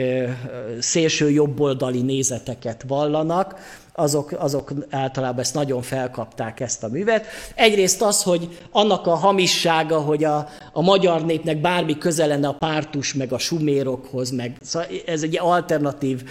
[0.78, 3.60] szélső jobboldali nézeteket vallanak,
[3.98, 7.26] azok, azok általában ezt nagyon felkapták ezt a művet.
[7.54, 12.52] Egyrészt az, hogy annak a hamissága, hogy a, a magyar népnek bármi köze lenne a
[12.52, 16.22] pártus, meg a sumérokhoz, meg szóval ez egy alternatív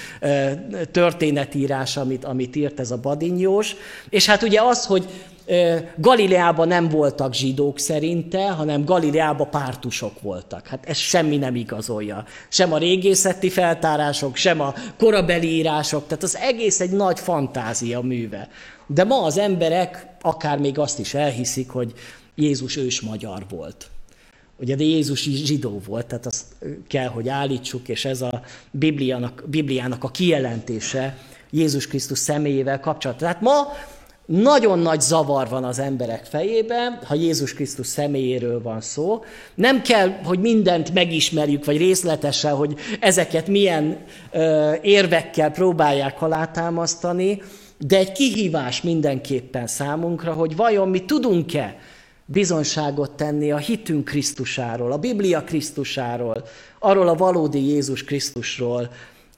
[0.92, 3.76] történetírás, amit, amit írt ez a Badinyós.
[4.10, 5.08] És hát ugye az, hogy
[5.98, 10.68] Galileában nem voltak zsidók szerinte, hanem Galileában pártusok voltak.
[10.68, 12.26] Hát ez semmi nem igazolja.
[12.50, 18.50] Sem a régészeti feltárások, sem a korabeli írások, tehát az egész egy nagy fantázia műve.
[18.88, 21.94] De ma az emberek akár még azt is elhiszik, hogy
[22.36, 23.88] Jézus ős magyar volt.
[24.60, 26.44] Ugye, de Jézus is zsidó volt, tehát azt
[26.88, 31.18] kell, hogy állítsuk, és ez a Bibliának, Bibliának a kijelentése
[31.50, 33.28] Jézus Krisztus személyével kapcsolatban.
[33.28, 33.74] Tehát ma
[34.28, 39.24] nagyon nagy zavar van az emberek fejében, ha Jézus Krisztus személyéről van szó.
[39.56, 43.98] Nem kell, hogy mindent megismerjük, vagy részletesen, hogy ezeket milyen
[44.32, 47.42] ö, érvekkel próbálják alátámasztani,
[47.78, 51.78] de egy kihívás mindenképpen számunkra, hogy vajon mi tudunk-e
[52.26, 56.44] bizonyságot tenni a hitünk Krisztusáról, a Biblia Krisztusáról,
[56.80, 58.90] arról a valódi Jézus Krisztusról,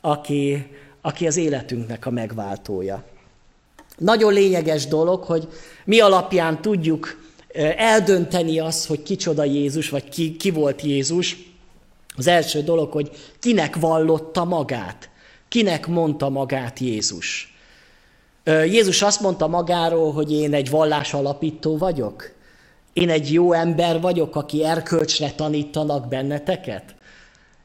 [0.01, 0.67] aki,
[1.01, 3.03] aki az életünknek a megváltója.
[3.99, 5.47] Nagyon lényeges dolog, hogy
[5.85, 7.21] mi alapján tudjuk
[7.77, 11.37] eldönteni azt, hogy kicsoda Jézus, vagy ki, ki volt Jézus.
[12.15, 15.09] Az első dolog, hogy kinek vallotta magát,
[15.47, 17.53] kinek mondta magát Jézus.
[18.45, 22.31] Jézus azt mondta magáról, hogy én egy vallás alapító vagyok.
[22.93, 26.95] Én egy jó ember vagyok, aki erkölcsre tanítanak benneteket.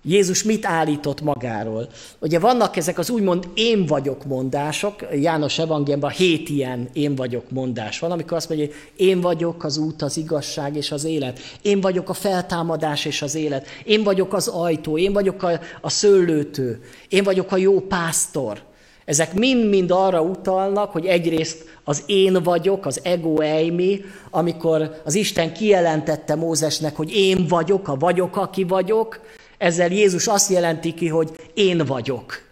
[0.06, 1.88] Jézus mit állított magáról?
[2.18, 7.98] Ugye vannak ezek az úgymond én vagyok mondások, János evangéliumban hét ilyen én vagyok mondás
[7.98, 11.38] van, amikor azt mondja, hogy én vagyok az út, az igazság és az élet.
[11.62, 13.66] Én vagyok a feltámadás és az élet.
[13.84, 16.82] Én vagyok az ajtó, én vagyok a, a szőlőtő.
[17.08, 18.58] Én vagyok a jó pásztor.
[19.04, 25.52] Ezek mind-mind arra utalnak, hogy egyrészt az én vagyok, az ego eimi, amikor az Isten
[25.52, 29.20] kijelentette Mózesnek, hogy én vagyok, a vagyok, aki vagyok,
[29.64, 32.42] ezzel Jézus azt jelenti ki, hogy én vagyok.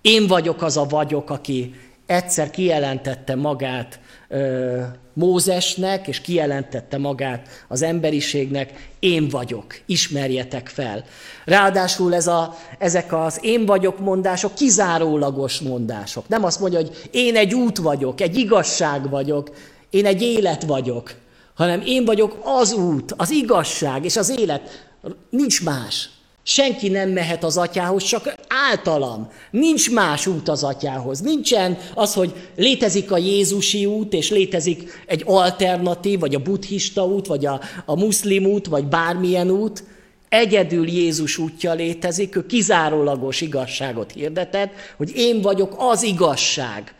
[0.00, 1.74] Én vagyok az a vagyok, aki
[2.06, 4.80] egyszer kijelentette magát ö,
[5.12, 11.04] Mózesnek, és kijelentette magát az emberiségnek, én vagyok, ismerjetek fel.
[11.44, 16.28] Ráadásul ez a, ezek az én vagyok mondások kizárólagos mondások.
[16.28, 19.50] Nem azt mondja, hogy én egy út vagyok, egy igazság vagyok,
[19.90, 21.14] én egy élet vagyok,
[21.54, 24.88] hanem én vagyok az út, az igazság és az élet.
[25.30, 26.08] Nincs más.
[26.50, 29.28] Senki nem mehet az atyához, csak általam.
[29.50, 31.20] Nincs más út az atyához.
[31.20, 37.26] Nincsen az, hogy létezik a Jézusi út, és létezik egy alternatív, vagy a buddhista út,
[37.26, 39.84] vagy a, a muszlim út, vagy bármilyen út.
[40.28, 46.94] Egyedül Jézus útja létezik, ő kizárólagos igazságot hirdetett, hogy én vagyok az igazság.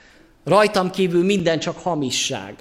[0.44, 2.54] Rajtam kívül minden csak hamisság.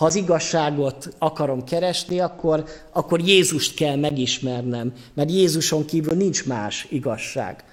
[0.00, 6.86] Ha az igazságot akarom keresni, akkor, akkor Jézust kell megismernem, mert Jézuson kívül nincs más
[6.90, 7.64] igazság.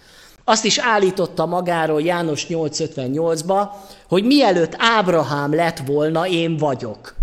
[0.43, 3.67] Azt is állította magáról János 8.58-ba,
[4.07, 7.15] hogy mielőtt Ábrahám lett volna, én vagyok.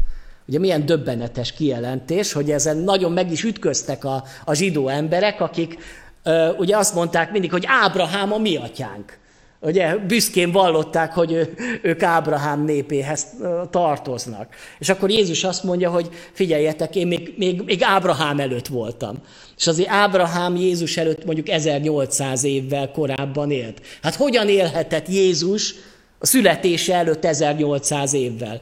[0.46, 5.78] Ugye milyen döbbenetes kijelentés, hogy ezen nagyon meg is ütköztek a, a zsidó emberek, akik
[6.22, 9.18] ö, ugye azt mondták mindig, hogy Ábrahám a mi atyánk.
[9.64, 13.26] Ugye büszkén vallották, hogy ő, ők Ábrahám népéhez
[13.70, 14.54] tartoznak.
[14.78, 19.16] És akkor Jézus azt mondja, hogy figyeljetek, én még, még, még Ábrahám előtt voltam.
[19.56, 23.80] És azért Ábrahám Jézus előtt mondjuk 1800 évvel korábban élt.
[24.02, 25.74] Hát hogyan élhetett Jézus
[26.18, 28.60] a születése előtt 1800 évvel?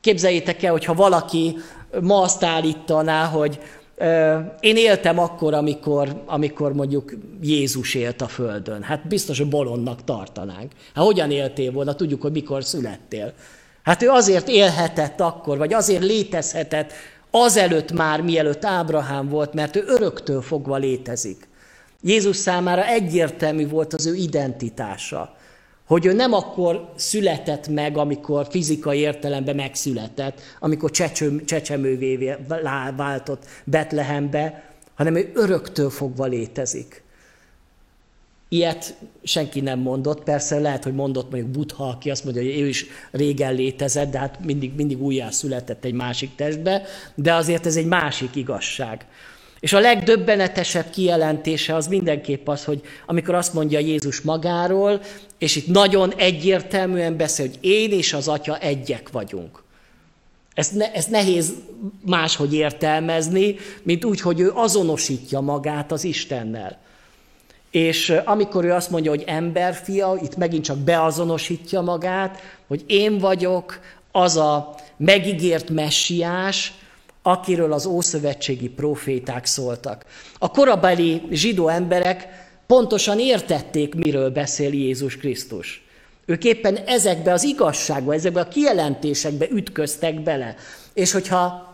[0.00, 1.56] Képzeljétek el, hogyha valaki
[2.00, 3.58] ma azt állítaná, hogy
[4.60, 7.12] én éltem akkor, amikor, amikor mondjuk
[7.42, 8.82] Jézus élt a Földön.
[8.82, 10.72] Hát biztos, hogy bolondnak tartanánk.
[10.94, 11.94] Hát hogyan éltél volna?
[11.94, 13.32] Tudjuk, hogy mikor születtél.
[13.82, 16.92] Hát ő azért élhetett akkor, vagy azért létezhetett
[17.30, 21.48] azelőtt már, mielőtt Ábrahám volt, mert ő öröktől fogva létezik.
[22.02, 25.36] Jézus számára egyértelmű volt az ő identitása
[25.86, 32.36] hogy ő nem akkor született meg, amikor fizikai értelemben megszületett, amikor csecső, csecsemővé
[32.96, 37.02] váltott Betlehembe, hanem ő öröktől fogva létezik.
[38.48, 42.68] Ilyet senki nem mondott, persze lehet, hogy mondott mondjuk Buddha, aki azt mondja, hogy ő
[42.68, 46.82] is régen létezett, de hát mindig, mindig újjá született egy másik testbe,
[47.14, 49.06] de azért ez egy másik igazság.
[49.62, 55.00] És a legdöbbenetesebb kijelentése az mindenképp az, hogy amikor azt mondja Jézus magáról,
[55.38, 59.62] és itt nagyon egyértelműen beszél, hogy én és az Atya egyek vagyunk.
[60.54, 61.52] Ezt, ne, ezt nehéz
[62.06, 66.78] máshogy értelmezni, mint úgy, hogy ő azonosítja magát az Istennel.
[67.70, 73.80] És amikor ő azt mondja, hogy emberfia, itt megint csak beazonosítja magát, hogy én vagyok
[74.12, 76.72] az a megígért messiás,
[77.22, 80.04] akiről az ószövetségi proféták szóltak.
[80.38, 82.28] A korabeli zsidó emberek
[82.66, 85.84] pontosan értették, miről beszél Jézus Krisztus.
[86.26, 90.54] Ők éppen ezekbe az igazságba, ezekbe a kijelentésekbe ütköztek bele.
[90.92, 91.70] És hogyha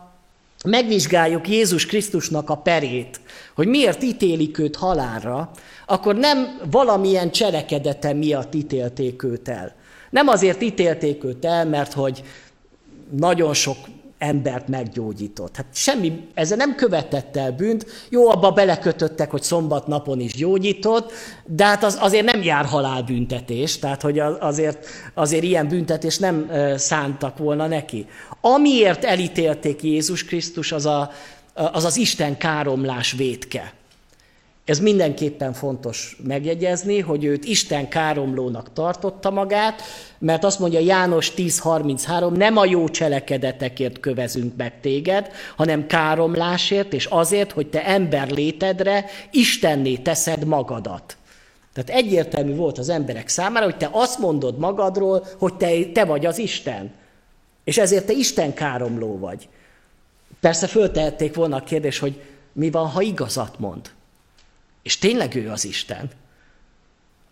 [0.65, 3.21] megvizsgáljuk Jézus Krisztusnak a perét,
[3.55, 5.51] hogy miért ítélik őt halálra,
[5.87, 9.75] akkor nem valamilyen cselekedete miatt ítélték őt el.
[10.11, 12.23] Nem azért ítélték őt el, mert hogy
[13.11, 13.77] nagyon sok
[14.19, 15.57] embert meggyógyított.
[15.57, 17.87] Hát semmi, ezzel nem követett el bűnt.
[18.09, 21.13] Jó, abba belekötöttek, hogy szombat napon is gyógyított,
[21.47, 27.39] de hát az, azért nem jár halálbüntetés, tehát hogy azért, azért ilyen büntetés nem szántak
[27.39, 28.07] volna neki.
[28.41, 31.11] Amiért elítélték Jézus Krisztus, az a,
[31.55, 33.73] az, az Isten káromlás vétke.
[34.69, 39.83] Ez mindenképpen fontos megjegyezni, hogy őt Isten káromlónak tartotta magát,
[40.19, 47.05] mert azt mondja János 10.33, nem a jó cselekedetekért kövezünk meg téged, hanem káromlásért, és
[47.05, 51.17] azért, hogy te ember létedre Istenné teszed magadat.
[51.73, 56.27] Tehát egyértelmű volt az emberek számára, hogy te azt mondod magadról, hogy te, te vagy
[56.27, 56.93] az Isten.
[57.65, 59.49] És ezért te Isten káromló vagy.
[60.41, 63.97] Persze föltehették volna a kérdés, hogy mi van, ha igazat mond
[64.89, 66.11] és tényleg ő az Isten,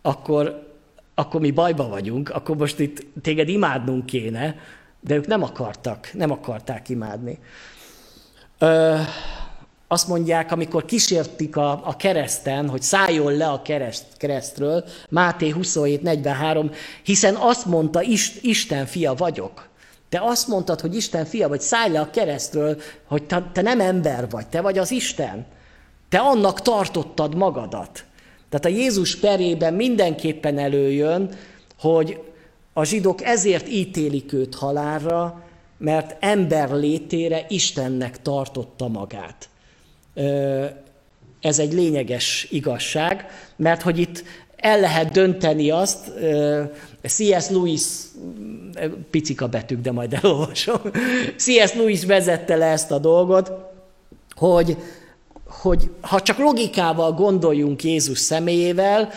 [0.02, 0.72] akkor,
[1.14, 4.56] akkor mi bajba vagyunk, akkor most itt téged imádnunk kéne,
[5.00, 7.38] de ők nem akartak, nem akarták imádni.
[8.58, 8.98] Ö,
[9.88, 16.76] azt mondják, amikor kísértik a, a kereszten, hogy szálljon le a kereszt, keresztről, Máté 27.43,
[17.02, 18.02] hiszen azt mondta,
[18.42, 19.68] Isten fia vagyok.
[20.08, 23.80] Te azt mondtad, hogy Isten fia vagy, szállj le a keresztről, hogy te, te nem
[23.80, 25.46] ember vagy, te vagy az Isten.
[26.08, 28.04] Te annak tartottad magadat.
[28.48, 31.30] Tehát a Jézus perében mindenképpen előjön,
[31.78, 32.20] hogy
[32.72, 35.42] a zsidók ezért ítélik őt halálra,
[35.78, 39.48] mert ember létére Istennek tartotta magát.
[41.40, 43.26] Ez egy lényeges igazság,
[43.56, 44.24] mert hogy itt
[44.56, 46.12] el lehet dönteni azt,
[47.02, 47.48] C.S.
[47.48, 47.82] Lewis,
[49.10, 50.80] picika betűk, de majd elolvasom,
[51.44, 51.74] C.S.
[51.74, 53.52] Lewis vezette le ezt a dolgot,
[54.34, 54.76] hogy
[55.48, 59.08] hogy ha csak logikával gondoljunk Jézus személyével,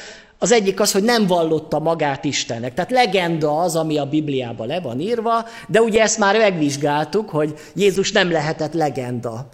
[0.41, 2.73] az egyik az, hogy nem vallotta magát Istennek.
[2.73, 7.53] Tehát legenda az, ami a Bibliában le van írva, de ugye ezt már megvizsgáltuk, hogy
[7.75, 9.47] Jézus nem lehetett legenda.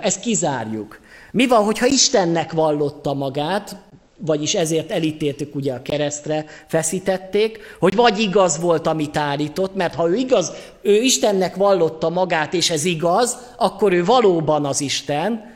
[0.00, 1.00] Ezt kizárjuk.
[1.32, 3.76] Mi van, hogyha Istennek vallotta magát,
[4.18, 10.08] vagyis ezért elítéltük ugye a keresztre, feszítették, hogy vagy igaz volt, amit állított, mert ha
[10.08, 10.52] ő igaz,
[10.82, 15.53] ő Istennek vallotta magát, és ez igaz, akkor ő valóban az Isten,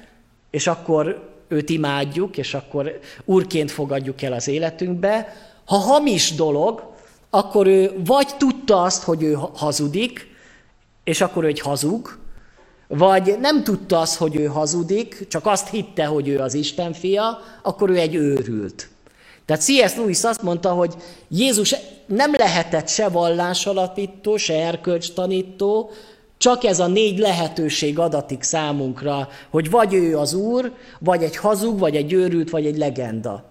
[0.51, 5.37] és akkor őt imádjuk, és akkor úrként fogadjuk el az életünkbe.
[5.65, 6.83] Ha hamis dolog,
[7.31, 10.27] akkor ő vagy tudta azt, hogy ő hazudik,
[11.05, 12.19] és akkor ő egy hazug,
[12.87, 17.39] vagy nem tudta azt, hogy ő hazudik, csak azt hitte, hogy ő az Isten fia,
[17.63, 18.89] akkor ő egy őrült.
[19.45, 19.97] Tehát C.S.
[19.97, 20.95] Lewis azt mondta, hogy
[21.29, 21.75] Jézus
[22.07, 25.91] nem lehetett se vallásalapító, se erkölcstanító,
[26.39, 31.78] csak ez a négy lehetőség adatik számunkra, hogy vagy ő az Úr, vagy egy hazug,
[31.78, 33.45] vagy egy őrült, vagy egy legenda.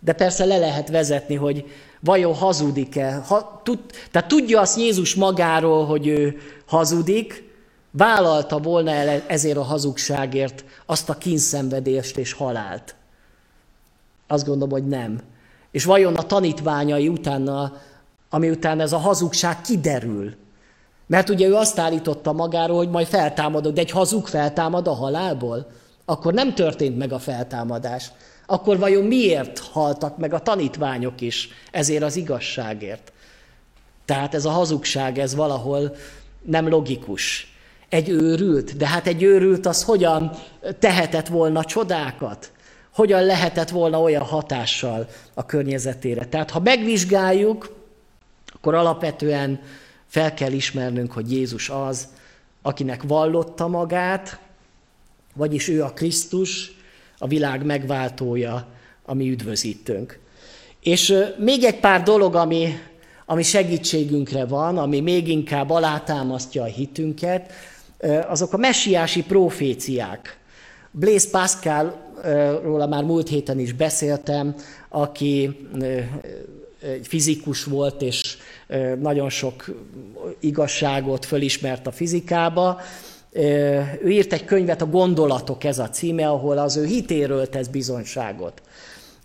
[0.00, 1.64] De persze le lehet vezetni, hogy
[2.00, 3.22] vajon hazudik-e.
[3.26, 3.78] Ha, tud,
[4.10, 6.36] tehát tudja azt Jézus magáról, hogy ő
[6.66, 7.52] hazudik,
[7.90, 12.94] vállalta volna el ezért a hazugságért azt a kínszenvedést és halált.
[14.26, 15.20] Azt gondolom, hogy nem.
[15.70, 17.72] És vajon a tanítványai utána,
[18.30, 20.34] ami után ez a hazugság kiderül,
[21.06, 25.66] mert ugye ő azt állította magáról, hogy majd feltámadok, de egy hazug feltámad a halálból,
[26.04, 28.12] akkor nem történt meg a feltámadás.
[28.46, 33.12] Akkor vajon miért haltak meg a tanítványok is ezért az igazságért?
[34.04, 35.96] Tehát ez a hazugság, ez valahol
[36.42, 37.54] nem logikus.
[37.88, 40.30] Egy őrült, de hát egy őrült az hogyan
[40.78, 42.52] tehetett volna csodákat?
[42.94, 46.24] Hogyan lehetett volna olyan hatással a környezetére?
[46.24, 47.76] Tehát ha megvizsgáljuk,
[48.54, 49.60] akkor alapvetően
[50.14, 52.08] fel kell ismernünk, hogy Jézus az,
[52.62, 54.38] akinek vallotta magát,
[55.34, 56.76] vagyis ő a Krisztus,
[57.18, 58.66] a világ megváltója,
[59.04, 60.18] ami üdvözítőnk.
[60.80, 62.78] És még egy pár dolog, ami,
[63.26, 67.52] ami segítségünkre van, ami még inkább alátámasztja a hitünket,
[68.28, 70.38] azok a messiási proféciák.
[70.90, 74.54] Blaise Pascalról már múlt héten is beszéltem,
[74.88, 75.56] aki
[76.80, 78.36] egy fizikus volt, és
[79.00, 79.64] nagyon sok
[80.40, 82.80] igazságot fölismert a fizikába.
[84.02, 88.62] Ő írt egy könyvet, a Gondolatok ez a címe, ahol az ő hitéről tesz bizonyságot.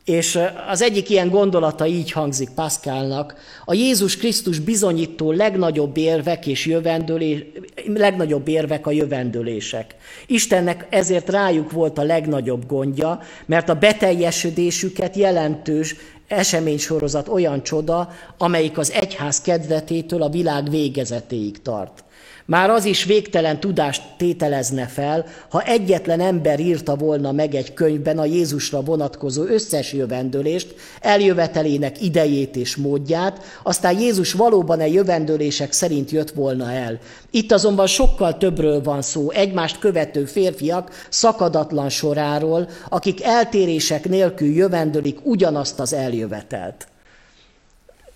[0.05, 0.39] És
[0.69, 3.35] az egyik ilyen gondolata így hangzik Pascalnak,
[3.65, 7.45] a Jézus Krisztus bizonyító legnagyobb érvek és jövendőlés,
[7.85, 9.95] legnagyobb érvek a jövendőlések.
[10.27, 15.95] Istennek ezért rájuk volt a legnagyobb gondja, mert a beteljesedésüket jelentős
[16.29, 22.03] eseménysorozat olyan csoda, amelyik az egyház kedvetétől a világ végezetéig tart.
[22.49, 28.17] Már az is végtelen tudást tételezne fel, ha egyetlen ember írta volna meg egy könyvben
[28.17, 36.11] a Jézusra vonatkozó összes jövendőlést, eljövetelének idejét és módját, aztán Jézus valóban a jövendőlések szerint
[36.11, 36.99] jött volna el.
[37.29, 45.17] Itt azonban sokkal többről van szó, egymást követő férfiak szakadatlan soráról, akik eltérések nélkül jövendőlik
[45.23, 46.87] ugyanazt az eljövetelt.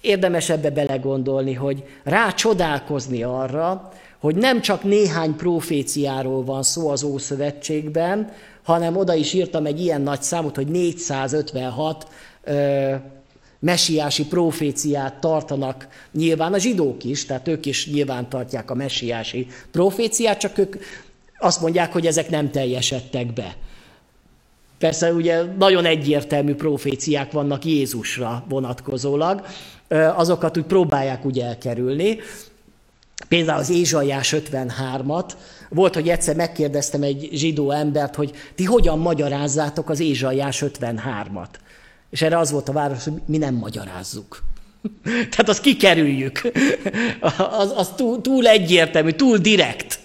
[0.01, 3.91] Érdemes ebbe belegondolni, hogy rácsodálkozni arra,
[4.23, 8.31] hogy nem csak néhány proféciáról van szó az Ószövetségben,
[8.63, 12.07] hanem oda is írtam egy ilyen nagy számot, hogy 456
[12.43, 12.93] ö,
[13.59, 20.39] messiási proféciát tartanak nyilván a zsidók is, tehát ők is nyilván tartják a messiási proféciát,
[20.39, 20.75] csak ők
[21.39, 23.55] azt mondják, hogy ezek nem teljesedtek be.
[24.77, 29.45] Persze ugye nagyon egyértelmű proféciák vannak Jézusra vonatkozólag,
[30.15, 32.17] azokat úgy próbálják úgy elkerülni.
[33.27, 35.31] Például az Ézsaiás 53-at,
[35.69, 41.49] volt, hogy egyszer megkérdeztem egy zsidó embert, hogy ti hogyan magyarázzátok az Ézsaiás 53-at.
[42.09, 44.43] És erre az volt a város, hogy mi nem magyarázzuk.
[45.03, 46.41] Tehát azt kikerüljük.
[47.57, 49.99] Az, az túl, túl egyértelmű, túl direkt.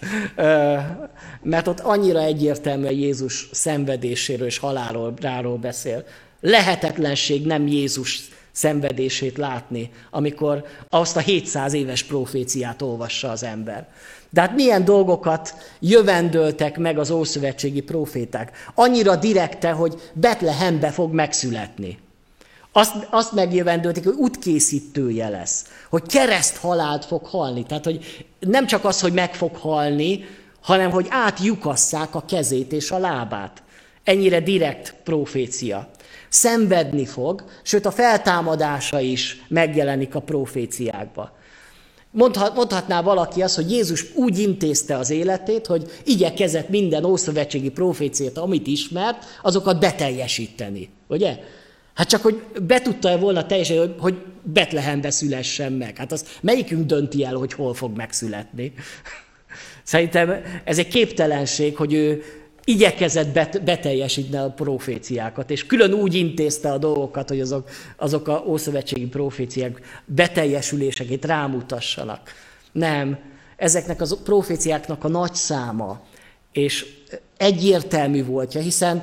[1.43, 6.05] Mert ott annyira egyértelmű Jézus szenvedéséről és halálról beszél.
[6.41, 8.29] Lehetetlenség nem Jézus
[8.59, 13.89] szenvedését látni, amikor azt a 700 éves proféciát olvassa az ember.
[14.31, 18.71] De hát milyen dolgokat jövendöltek meg az ószövetségi proféták?
[18.75, 21.99] Annyira direkte, hogy Betlehembe fog megszületni.
[22.73, 27.63] Azt, azt megjövendölték, hogy útkészítője lesz, hogy kereszt halált fog halni.
[27.63, 30.25] Tehát, hogy nem csak az, hogy meg fog halni,
[30.63, 33.63] hanem hogy átjukasszák a kezét és a lábát.
[34.09, 35.91] Ennyire direkt profécia
[36.29, 41.37] szenvedni fog, sőt a feltámadása is megjelenik a proféciákba.
[42.11, 48.39] Mondhat, mondhatná valaki azt, hogy Jézus úgy intézte az életét, hogy igyekezett minden ószövetségi proféciát,
[48.39, 50.89] amit ismert, azokat beteljesíteni.
[51.09, 51.39] Ugye?
[51.95, 55.97] Hát csak, hogy be tudta volna teljesen, hogy, hogy Betlehembe szülessen meg.
[55.97, 58.73] Hát az melyikünk dönti el, hogy hol fog megszületni?
[59.83, 62.23] Szerintem ez egy képtelenség, hogy ő
[62.69, 63.33] igyekezett
[63.65, 70.03] beteljesíteni a proféciákat, és külön úgy intézte a dolgokat, hogy azok, azok a ószövetségi proféciák
[70.05, 72.21] beteljesüléseket rámutassanak.
[72.73, 73.19] Nem,
[73.57, 76.01] ezeknek a proféciáknak a nagy száma,
[76.53, 76.87] és
[77.37, 79.03] egyértelmű voltja, hiszen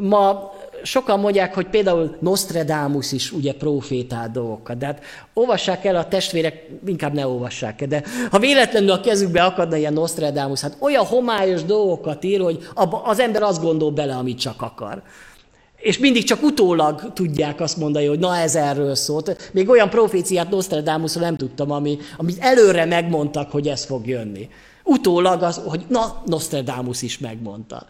[0.00, 0.52] ma
[0.82, 5.02] sokan mondják, hogy például Nostradamus is ugye profétál dolgokat, de hát
[5.34, 9.92] olvassák el a testvérek, inkább ne olvassák el, de ha véletlenül a kezükbe akadna ilyen
[9.92, 12.68] Nostradamus, hát olyan homályos dolgokat ír, hogy
[13.04, 15.02] az ember azt gondol bele, amit csak akar.
[15.76, 19.50] És mindig csak utólag tudják azt mondani, hogy na ez erről szólt.
[19.52, 24.48] Még olyan proféciát Nostradamusról nem tudtam, ami, amit előre megmondtak, hogy ez fog jönni.
[24.84, 27.86] Utólag az, hogy na, Nostradamus is megmondta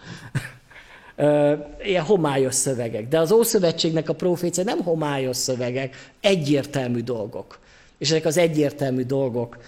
[1.83, 3.09] ilyen homályos szövegek.
[3.09, 7.59] De az Ószövetségnek a profécia nem homályos szövegek, egyértelmű dolgok.
[7.99, 9.59] És ezek az egyértelmű dolgok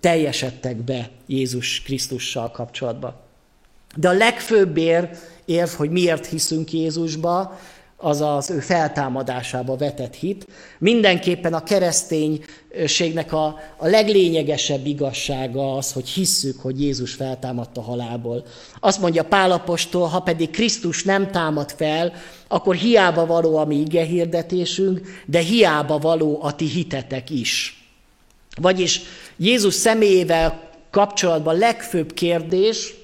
[0.00, 3.14] teljesedtek be Jézus Krisztussal kapcsolatban.
[3.96, 5.08] De a legfőbb ér,
[5.44, 7.58] érv, hogy miért hiszünk Jézusba,
[8.04, 10.46] az az ő feltámadásába vetett hit.
[10.78, 13.44] Mindenképpen a kereszténységnek a,
[13.76, 18.44] a leglényegesebb igazsága az, hogy hisszük, hogy Jézus feltámadta halálból.
[18.80, 22.12] Azt mondja Pálapostól, ha pedig Krisztus nem támad fel,
[22.48, 27.84] akkor hiába való a mi ige hirdetésünk, de hiába való a ti hitetek is.
[28.60, 29.00] Vagyis
[29.36, 32.94] Jézus személyével kapcsolatban legfőbb kérdés,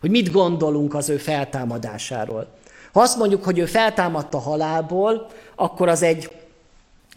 [0.00, 2.53] hogy mit gondolunk az ő feltámadásáról.
[2.94, 5.26] Ha azt mondjuk, hogy ő feltámadta halálból,
[5.56, 6.30] akkor az egy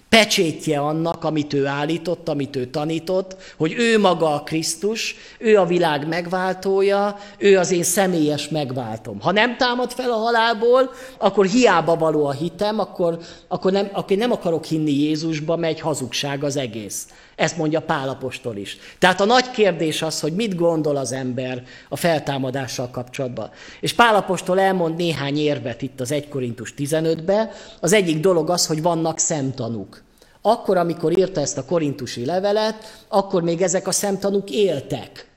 [0.09, 5.65] pecsétje annak, amit ő állított, amit ő tanított, hogy ő maga a Krisztus, ő a
[5.65, 9.21] világ megváltója, ő az én személyes megváltom.
[9.21, 13.17] Ha nem támad fel a halálból, akkor hiába való a hitem, akkor,
[13.47, 17.07] akkor, nem, akkor nem akarok hinni Jézusba, megy hazugság az egész.
[17.37, 18.77] Ezt mondja Pálapostól is.
[18.99, 23.49] Tehát a nagy kérdés az, hogy mit gondol az ember a feltámadással kapcsolatban.
[23.79, 27.51] És Pálapostól elmond néhány érvet itt az 1 Korintus 15-be.
[27.79, 30.03] Az egyik dolog az, hogy vannak szemtanúk.
[30.41, 35.29] Akkor, amikor írta ezt a korintusi levelet, akkor még ezek a szemtanúk éltek.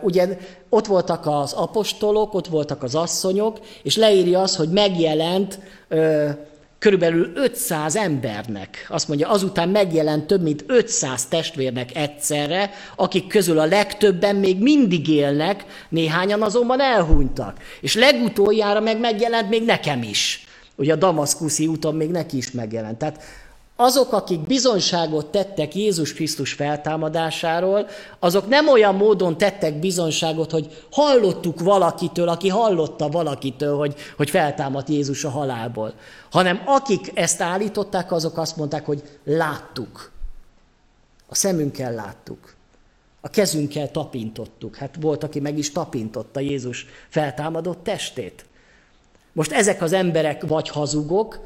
[0.00, 0.38] Ugye
[0.68, 5.58] ott voltak az apostolok, ott voltak az asszonyok, és leírja az, hogy megjelent
[6.84, 13.64] körülbelül 500 embernek, azt mondja, azután megjelent több mint 500 testvérnek egyszerre, akik közül a
[13.64, 17.56] legtöbben még mindig élnek, néhányan azonban elhunytak.
[17.80, 20.46] És legutoljára meg megjelent még nekem is.
[20.76, 22.98] Ugye a Damaszkuszi úton még neki is megjelent.
[22.98, 23.22] Tehát
[23.76, 27.86] azok, akik bizonyságot tettek Jézus Krisztus feltámadásáról,
[28.18, 34.88] azok nem olyan módon tettek bizonyságot, hogy hallottuk valakitől, aki hallotta valakitől, hogy, hogy feltámadt
[34.88, 35.94] Jézus a halálból,
[36.30, 40.12] hanem akik ezt állították, azok azt mondták, hogy láttuk.
[41.26, 42.54] A szemünkkel láttuk.
[43.20, 44.76] A kezünkkel tapintottuk.
[44.76, 48.44] Hát volt, aki meg is tapintotta Jézus feltámadott testét.
[49.32, 51.40] Most ezek az emberek vagy hazugok,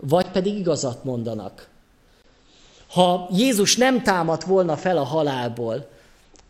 [0.00, 1.68] vagy pedig igazat mondanak.
[2.88, 5.88] Ha Jézus nem támadt volna fel a halálból,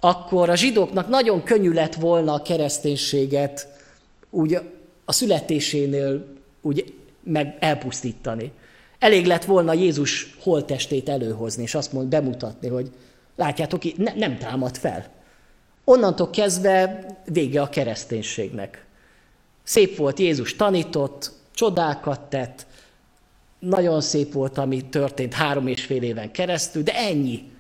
[0.00, 3.68] akkor a zsidóknak nagyon könnyű lett volna a kereszténységet
[4.30, 4.58] úgy
[5.04, 6.26] a születésénél
[6.60, 8.52] úgy meg elpusztítani.
[8.98, 12.90] Elég lett volna Jézus holtestét előhozni, és azt mond, bemutatni, hogy
[13.36, 15.06] látjátok, ne, nem támad fel.
[15.84, 18.84] Onnantól kezdve vége a kereszténységnek.
[19.62, 22.66] Szép volt, Jézus tanított, csodákat tett,
[23.58, 27.50] nagyon szép volt, ami történt három és fél éven keresztül, de ennyi.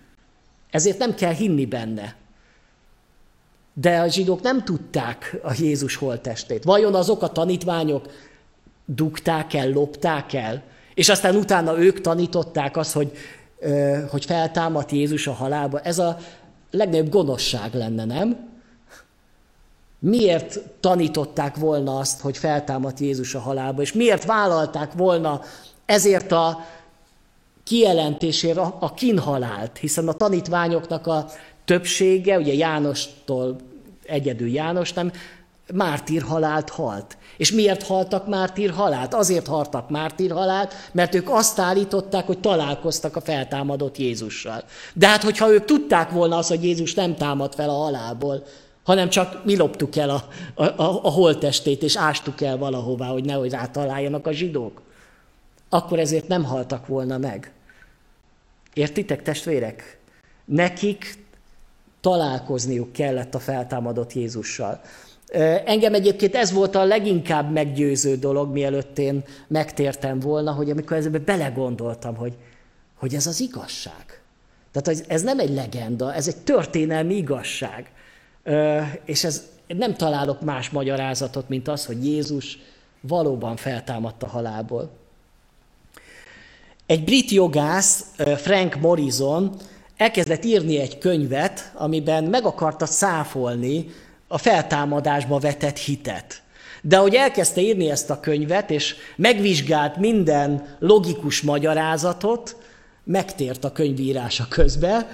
[0.70, 2.16] Ezért nem kell hinni benne.
[3.74, 6.64] De a zsidók nem tudták a Jézus holtestét.
[6.64, 8.06] Vajon azok a tanítványok
[8.84, 10.62] dugták el, lopták el,
[10.94, 13.12] és aztán utána ők tanították azt, hogy,
[14.10, 15.80] hogy feltámadt Jézus a halálba.
[15.80, 16.18] Ez a
[16.70, 18.48] legnagyobb gonoszság lenne, nem?
[19.98, 25.40] Miért tanították volna azt, hogy feltámadt Jézus a halálba, és miért vállalták volna
[25.88, 26.66] ezért a
[27.64, 31.26] kijelentésért a, a kinhalált, hiszen a tanítványoknak a
[31.64, 33.56] többsége, ugye Jánostól
[34.04, 35.12] egyedül János nem,
[35.72, 37.16] mártír halált halt.
[37.36, 39.14] És miért haltak mártír halált?
[39.14, 44.64] Azért haltak mártír halált, mert ők azt állították, hogy találkoztak a feltámadott Jézussal.
[44.94, 48.42] De hát, hogyha ők tudták volna azt, hogy Jézus nem támad fel a halálból,
[48.84, 53.24] hanem csak mi loptuk el a, a, a, a holtestét, és ástuk el valahová, hogy
[53.24, 54.86] nehogy rátaláljanak a zsidók
[55.68, 57.52] akkor ezért nem haltak volna meg.
[58.72, 59.98] Értitek, testvérek?
[60.44, 61.26] Nekik
[62.00, 64.80] találkozniuk kellett a feltámadott Jézussal.
[65.64, 71.18] Engem egyébként ez volt a leginkább meggyőző dolog, mielőtt én megtértem volna, hogy amikor ezbe
[71.18, 72.36] belegondoltam, hogy,
[72.94, 74.20] hogy ez az igazság.
[74.72, 77.90] Tehát ez nem egy legenda, ez egy történelmi igazság.
[79.04, 82.58] És ez, nem találok más magyarázatot, mint az, hogy Jézus
[83.00, 84.90] valóban feltámadt a halálból.
[86.88, 88.04] Egy brit jogász,
[88.36, 89.56] Frank Morrison
[89.96, 93.86] elkezdett írni egy könyvet, amiben meg akarta száfolni
[94.28, 96.42] a feltámadásba vetett hitet.
[96.82, 102.56] De ahogy elkezdte írni ezt a könyvet, és megvizsgált minden logikus magyarázatot,
[103.04, 105.06] megtért a könyvírása közben,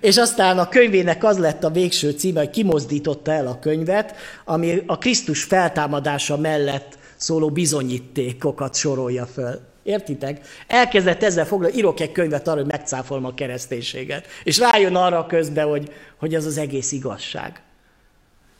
[0.00, 4.14] és aztán a könyvének az lett a végső címe, hogy kimozdította el a könyvet,
[4.44, 9.71] ami a Krisztus feltámadása mellett szóló bizonyítékokat sorolja föl.
[9.82, 10.46] Értitek?
[10.66, 14.26] Elkezdett ezzel foglalni, írok egy könyvet arra, hogy megcáfolom a kereszténységet.
[14.44, 17.60] És rájön arra közben, hogy, hogy ez az egész igazság.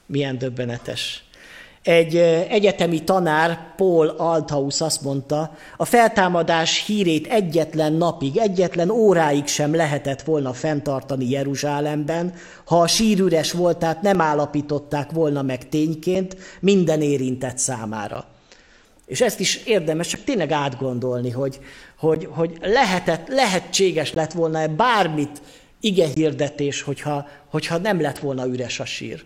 [0.06, 1.24] Milyen döbbenetes.
[1.82, 2.16] Egy
[2.48, 10.22] egyetemi tanár, Paul Althaus azt mondta, a feltámadás hírét egyetlen napig, egyetlen óráig sem lehetett
[10.22, 18.31] volna fenntartani Jeruzsálemben, ha a sírüres voltát nem állapították volna meg tényként minden érintett számára.
[19.12, 21.60] És ezt is érdemes csak tényleg átgondolni, hogy,
[21.96, 25.42] hogy, hogy lehetett, lehetséges lett volna-e bármit
[25.80, 29.24] ige hirdetés, hogyha, hogyha nem lett volna üres a sír.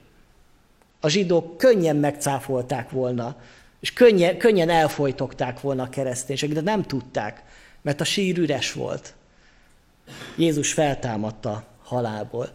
[1.00, 3.36] A zsidók könnyen megcáfolták volna,
[3.80, 7.42] és könnyen, könnyen elfolytokták volna a kereszténység, de nem tudták,
[7.82, 9.14] mert a sír üres volt.
[10.36, 12.50] Jézus feltámadta halálból.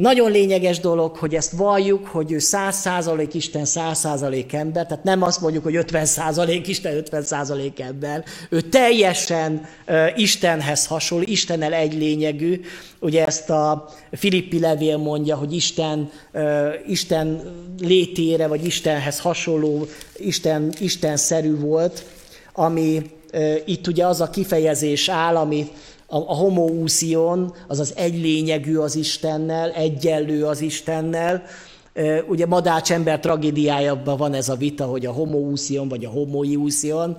[0.00, 5.04] Nagyon lényeges dolog, hogy ezt valljuk, hogy ő száz százalék Isten, száz százalék ember, tehát
[5.04, 8.24] nem azt mondjuk, hogy 50 százalék Isten, 50 százalék ember.
[8.48, 9.66] Ő teljesen
[10.16, 12.60] Istenhez hasonló, Istennel egy lényegű.
[12.98, 16.10] Ugye ezt a Filippi levél mondja, hogy Isten,
[16.86, 17.42] Isten
[17.80, 19.86] létére, vagy Istenhez hasonló,
[20.16, 22.04] Isten, Istenszerű volt,
[22.52, 23.02] ami
[23.64, 25.68] itt ugye az a kifejezés áll, ami
[26.10, 31.42] a, a homoúszion, az egy lényegű az Istennel, egyenlő az Istennel.
[32.28, 37.16] Ugye Madács ember tragédiájában van ez a vita, hogy a homoúszion vagy a homoiúszion.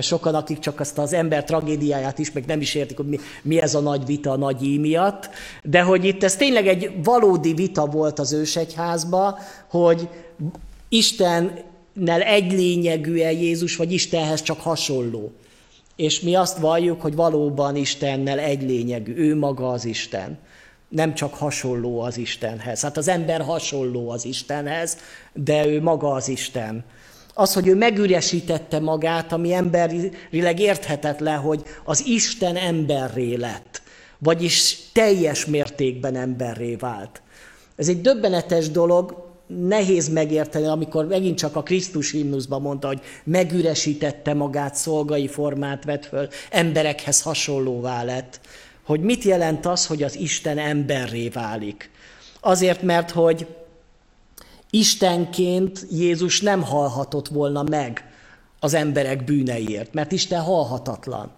[0.00, 3.60] Sokan, akik csak azt az ember tragédiáját is, meg nem is értik, hogy mi, mi
[3.60, 5.28] ez a nagy vita a nagy í miatt.
[5.62, 9.38] De hogy itt ez tényleg egy valódi vita volt az ősegyházba,
[9.70, 10.08] hogy
[10.88, 15.32] Istennel egy lényegű-e Jézus, vagy Istenhez csak hasonló.
[15.96, 20.38] És mi azt valljuk, hogy valóban Istennel egy lényegű, ő maga az Isten.
[20.88, 22.80] Nem csak hasonló az Istenhez.
[22.80, 24.96] Hát az ember hasonló az Istenhez,
[25.32, 26.84] de ő maga az Isten.
[27.34, 33.82] Az, hogy ő megüresítette magát, ami emberileg érthetetlen, hogy az Isten emberré lett,
[34.18, 37.22] vagyis teljes mértékben emberré vált.
[37.76, 44.34] Ez egy döbbenetes dolog, nehéz megérteni, amikor megint csak a Krisztus himnuszban mondta, hogy megüresítette
[44.34, 48.40] magát, szolgai formát vett föl, emberekhez hasonlóvá lett.
[48.82, 51.90] Hogy mit jelent az, hogy az Isten emberré válik?
[52.40, 53.46] Azért, mert hogy
[54.70, 58.12] Istenként Jézus nem halhatott volna meg
[58.60, 61.30] az emberek bűneiért, mert Isten halhatatlan.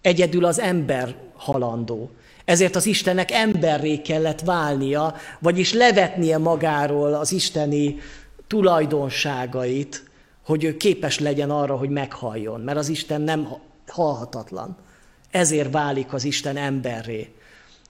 [0.00, 2.10] Egyedül az ember halandó.
[2.48, 7.98] Ezért az Istennek emberré kellett válnia, vagyis levetnie magáról az isteni
[8.46, 10.04] tulajdonságait,
[10.44, 13.48] hogy ő képes legyen arra, hogy meghalljon, mert az Isten nem
[13.86, 14.76] halhatatlan.
[15.30, 17.32] Ezért válik az Isten emberré.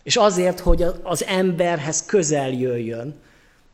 [0.03, 3.15] És azért, hogy az emberhez közel jöjjön,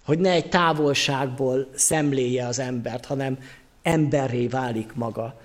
[0.05, 3.39] hogy ne egy távolságból szemléje az embert, hanem
[3.82, 5.41] emberré válik maga.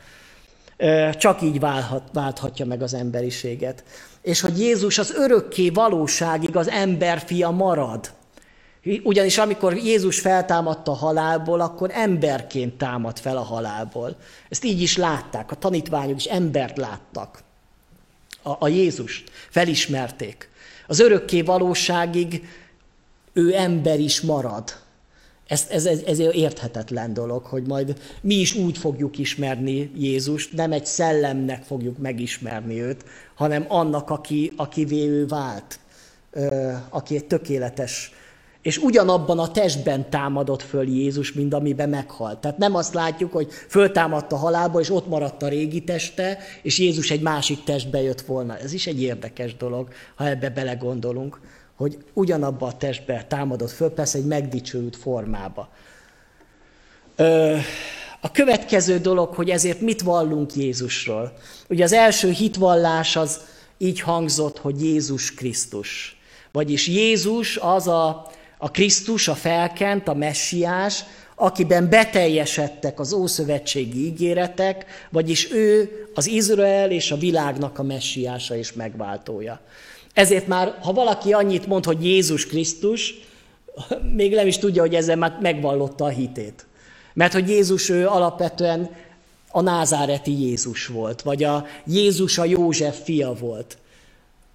[1.12, 3.84] Csak így válhat, válthatja meg az emberiséget.
[4.22, 8.12] És hogy Jézus az örökké valóságig az emberfia marad.
[9.04, 14.16] Ugyanis amikor Jézus feltámadta a halálból, akkor emberként támad fel a halálból.
[14.50, 17.44] Ezt így is látták, a tanítványok is embert láttak.
[18.44, 20.50] A, a Jézust felismerték.
[20.88, 22.48] Az örökké valóságig
[23.34, 24.76] ő ember is marad.
[25.50, 30.72] Ez, ez, ez, ez érthetetlen dolog, hogy majd mi is úgy fogjuk ismerni Jézust, nem
[30.72, 35.80] egy szellemnek fogjuk megismerni őt, hanem annak, aki, akivé ő vált,
[36.90, 38.12] aki egy tökéletes
[38.62, 42.38] és ugyanabban a testben támadott föl Jézus, mint amiben meghalt.
[42.40, 46.80] Tehát nem azt látjuk, hogy föltámadt a halálba, és ott maradt a régi teste, és
[46.80, 48.58] Jézus egy másik testbe jött volna.
[48.58, 51.40] Ez is egy érdekes dolog, ha ebbe belegondolunk
[51.80, 55.70] hogy ugyanabba a testbe támadott föl, persze egy megdicsőült formába.
[57.16, 57.58] Ö,
[58.22, 61.34] a következő dolog, hogy ezért mit vallunk Jézusról.
[61.70, 63.40] Ugye az első hitvallás az
[63.78, 66.20] így hangzott, hogy Jézus Krisztus.
[66.52, 71.04] Vagyis Jézus az a, a Krisztus, a felkent, a messiás,
[71.36, 78.74] akiben beteljesedtek az ószövetségi ígéretek, vagyis ő az Izrael és a világnak a messiása és
[78.74, 79.62] megváltója.
[80.14, 83.14] Ezért már, ha valaki annyit mond, hogy Jézus Krisztus,
[84.14, 86.66] még nem is tudja, hogy ezzel már megvallotta a hitét.
[87.14, 88.90] Mert hogy Jézus ő alapvetően
[89.52, 93.78] a názáreti Jézus volt, vagy a Jézus a József fia volt.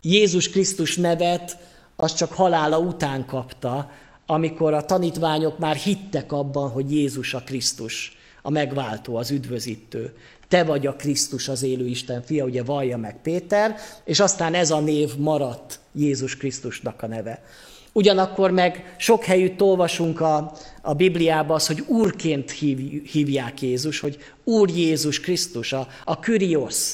[0.02, 1.56] Jézus Krisztus nevet
[1.96, 3.90] az csak halála után kapta,
[4.26, 8.16] amikor a tanítványok már hittek abban, hogy Jézus a Krisztus,
[8.46, 10.12] a megváltó, az üdvözítő
[10.48, 14.70] te vagy a Krisztus, az élő Isten fia, ugye vallja meg Péter, és aztán ez
[14.70, 17.44] a név maradt Jézus Krisztusnak a neve.
[17.92, 24.18] Ugyanakkor meg sok helyütt olvasunk a, a Bibliában az, hogy úrként hív, hívják Jézus, hogy
[24.44, 26.92] Úr Jézus Krisztus, a, a Kyrios.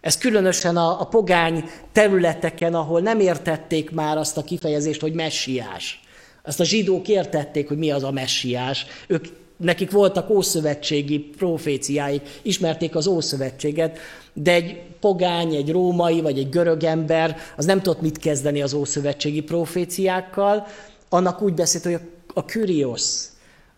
[0.00, 6.00] Ez különösen a, a pogány területeken, ahol nem értették már azt a kifejezést, hogy messiás.
[6.42, 8.86] Azt a zsidók értették, hogy mi az a messiás.
[9.06, 9.26] Ők
[9.60, 13.98] nekik voltak ószövetségi proféciáik, ismerték az ószövetséget,
[14.32, 18.74] de egy pogány, egy római vagy egy görög ember az nem tudott mit kezdeni az
[18.74, 20.66] ószövetségi proféciákkal,
[21.08, 21.98] annak úgy beszélt, hogy
[22.34, 23.24] a, Kyrios,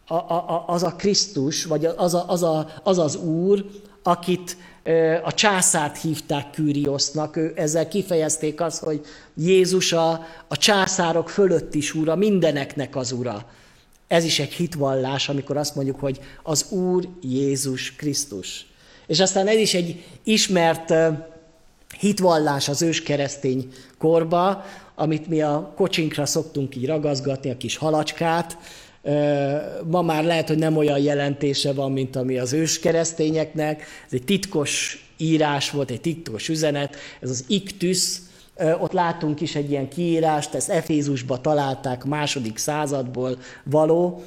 [0.06, 3.64] a, a, az a Krisztus, vagy az, a, az, a, az az Úr,
[4.02, 4.56] akit
[5.22, 9.00] a császárt hívták Küriosznak, ő, ezzel kifejezték azt, hogy
[9.34, 10.10] Jézus a,
[10.48, 13.46] a császárok fölött is ura, mindeneknek az ura.
[14.12, 18.66] Ez is egy hitvallás, amikor azt mondjuk, hogy az Úr Jézus Krisztus.
[19.06, 20.94] És aztán ez is egy ismert
[21.98, 28.58] hitvallás az őskeresztény korba, amit mi a kocsinkra szoktunk így ragazgatni, a kis halacskát.
[29.84, 33.80] Ma már lehet, hogy nem olyan jelentése van, mint ami az őskeresztényeknek.
[33.80, 38.18] Ez egy titkos írás volt, egy titkos üzenet, ez az iktus,
[38.80, 44.22] ott látunk is egy ilyen kiírást, ezt Efézusba találták második századból való,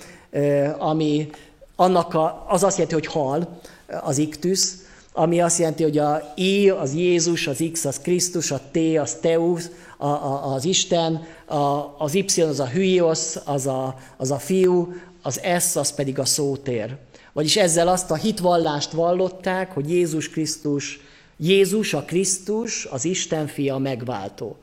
[0.78, 1.30] ami
[1.76, 3.60] annak a, az azt jelenti, hogy hal,
[4.02, 4.70] az iktus,
[5.14, 9.16] ami azt jelenti, hogy a I az Jézus, az X az Krisztus, a T az
[9.22, 9.64] Teus,
[9.98, 14.94] a, a, az Isten, a, az Y az a Hüios, az a, az a fiú,
[15.22, 16.96] az S az pedig a szótér.
[17.34, 21.00] Vagyis ezzel azt a hitvallást vallották, hogy Jézus Krisztus
[21.38, 24.58] Jézus a Krisztus, az Isten fia megváltó.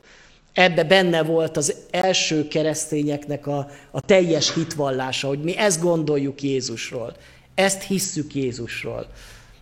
[0.53, 7.15] Ebbe benne volt az első keresztényeknek a, a teljes hitvallása, hogy mi ezt gondoljuk Jézusról,
[7.55, 9.07] ezt hisszük Jézusról.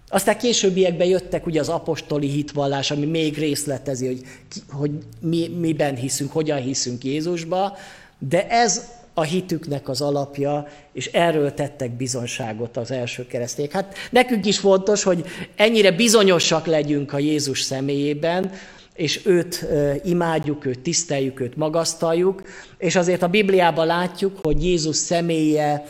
[0.10, 4.22] Aztán későbbiekben jöttek ugye az apostoli hitvallás, ami még részletezi, hogy,
[4.70, 7.78] hogy mi, miben hiszünk, hogyan hiszünk Jézusba,
[8.20, 8.86] de ez
[9.22, 13.72] a, hitüknek az alapja, és erről tettek bizonságot az első kereszték.
[13.72, 18.52] Hát nekünk is fontos, hogy ennyire bizonyosak legyünk a Jézus személyében,
[18.94, 19.66] és őt
[20.04, 22.42] imádjuk, őt tiszteljük, őt magasztaljuk,
[22.78, 25.84] és azért a Bibliában látjuk, hogy Jézus személye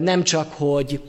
[0.00, 1.00] nem csak, hogy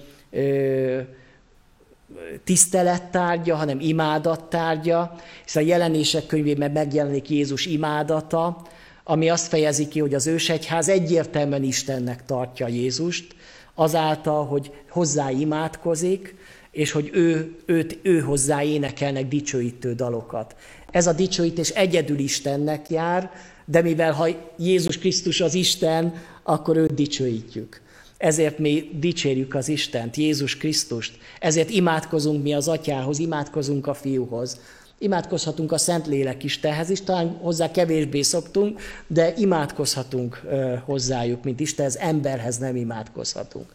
[2.43, 8.61] tisztelettárgya, hanem imádattárgya, hiszen a jelenések könyvében megjelenik Jézus imádata,
[9.03, 13.35] ami azt fejezi ki, hogy az ősegyház egyértelműen Istennek tartja Jézust,
[13.73, 16.35] azáltal, hogy hozzá imádkozik,
[16.71, 20.55] és hogy ő, őt, ő hozzá énekelnek dicsőítő dalokat.
[20.91, 23.31] Ez a dicsőítés egyedül Istennek jár,
[23.65, 24.27] de mivel ha
[24.57, 27.81] Jézus Krisztus az Isten, akkor őt dicsőítjük.
[28.17, 31.17] Ezért mi dicsérjük az Istent, Jézus Krisztust.
[31.39, 34.59] Ezért imádkozunk mi az Atyához, imádkozunk a Fiúhoz.
[35.03, 40.41] Imádkozhatunk a Szentlélek Istenhez is, talán hozzá kevésbé szoktunk, de imádkozhatunk
[40.85, 43.65] hozzájuk, mint Istenhez, emberhez nem imádkozhatunk.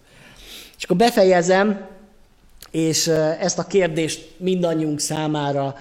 [0.76, 1.86] És akkor befejezem,
[2.70, 3.06] és
[3.40, 5.74] ezt a kérdést mindannyiunk számára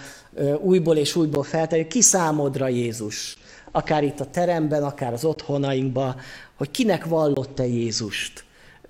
[0.60, 3.38] újból és újból felteljük, ki számodra Jézus?
[3.72, 6.16] Akár itt a teremben, akár az otthonainkban,
[6.56, 8.44] hogy kinek vallott-e Jézust?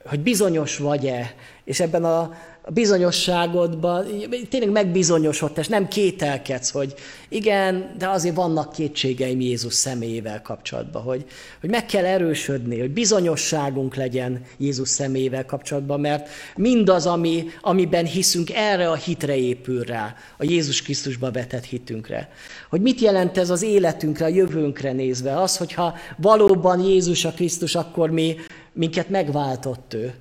[0.05, 1.36] Hogy bizonyos vagy-e?
[1.64, 2.36] És ebben a
[2.68, 4.05] a bizonyosságodban
[4.49, 6.93] tényleg megbizonyosodtál, és nem kételkedsz, hogy
[7.30, 11.26] igen, de azért vannak kétségeim Jézus személyével kapcsolatban, hogy,
[11.59, 18.49] hogy meg kell erősödni, hogy bizonyosságunk legyen Jézus személyével kapcsolatban, mert mindaz, ami, amiben hiszünk,
[18.53, 22.30] erre a hitre épül rá, a Jézus Krisztusba vetett hitünkre.
[22.70, 25.41] Hogy mit jelent ez az életünkre, a jövőnkre nézve?
[25.41, 28.36] Az, hogyha valóban Jézus a Krisztus, akkor mi,
[28.74, 30.13] minket megváltott ő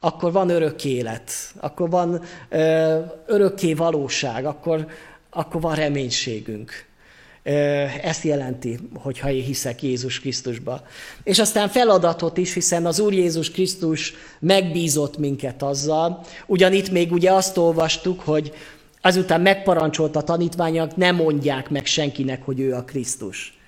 [0.00, 1.30] akkor van örök élet,
[1.60, 4.86] akkor van ö, örökké valóság, akkor,
[5.30, 6.72] akkor van reménységünk.
[7.42, 7.50] Ö,
[8.02, 10.82] ezt jelenti, hogyha én hiszek Jézus Krisztusba.
[11.22, 16.24] És aztán feladatot is, hiszen az Úr Jézus Krisztus megbízott minket azzal.
[16.46, 18.52] Ugyan itt még ugye azt olvastuk, hogy
[19.00, 23.58] azután megparancsolt a tanítványok, ne mondják meg senkinek, hogy ő a Krisztus.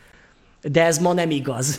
[0.62, 1.79] De ez ma nem igaz.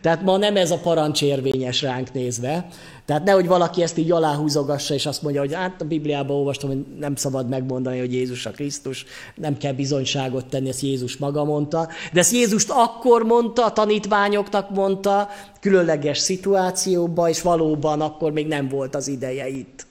[0.00, 2.68] Tehát ma nem ez a parancs érvényes ránk nézve.
[3.04, 6.84] Tehát nehogy valaki ezt így aláhúzogassa, és azt mondja, hogy hát a Bibliában olvastam, hogy
[6.98, 9.04] nem szabad megmondani, hogy Jézus a Krisztus,
[9.34, 11.88] nem kell bizonyságot tenni, ezt Jézus maga mondta.
[12.12, 15.28] De ezt Jézust akkor mondta, a tanítványoknak mondta,
[15.60, 19.86] különleges szituációban, és valóban akkor még nem volt az ideje itt.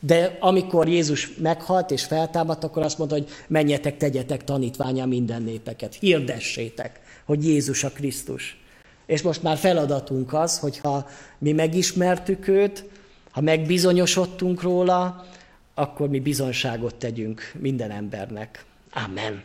[0.00, 5.96] De amikor Jézus meghalt és feltámadt, akkor azt mondta, hogy menjetek, tegyetek tanítványa minden népeket,
[6.00, 8.64] hirdessétek, hogy Jézus a Krisztus.
[9.06, 12.84] És most már feladatunk az, hogyha mi megismertük őt,
[13.30, 15.26] ha megbizonyosodtunk róla,
[15.74, 18.64] akkor mi bizonságot tegyünk minden embernek.
[18.92, 19.42] Amen.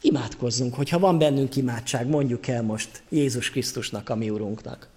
[0.00, 4.88] Imádkozzunk, hogyha van bennünk imádság, mondjuk el most Jézus Krisztusnak, a mi Urunknak.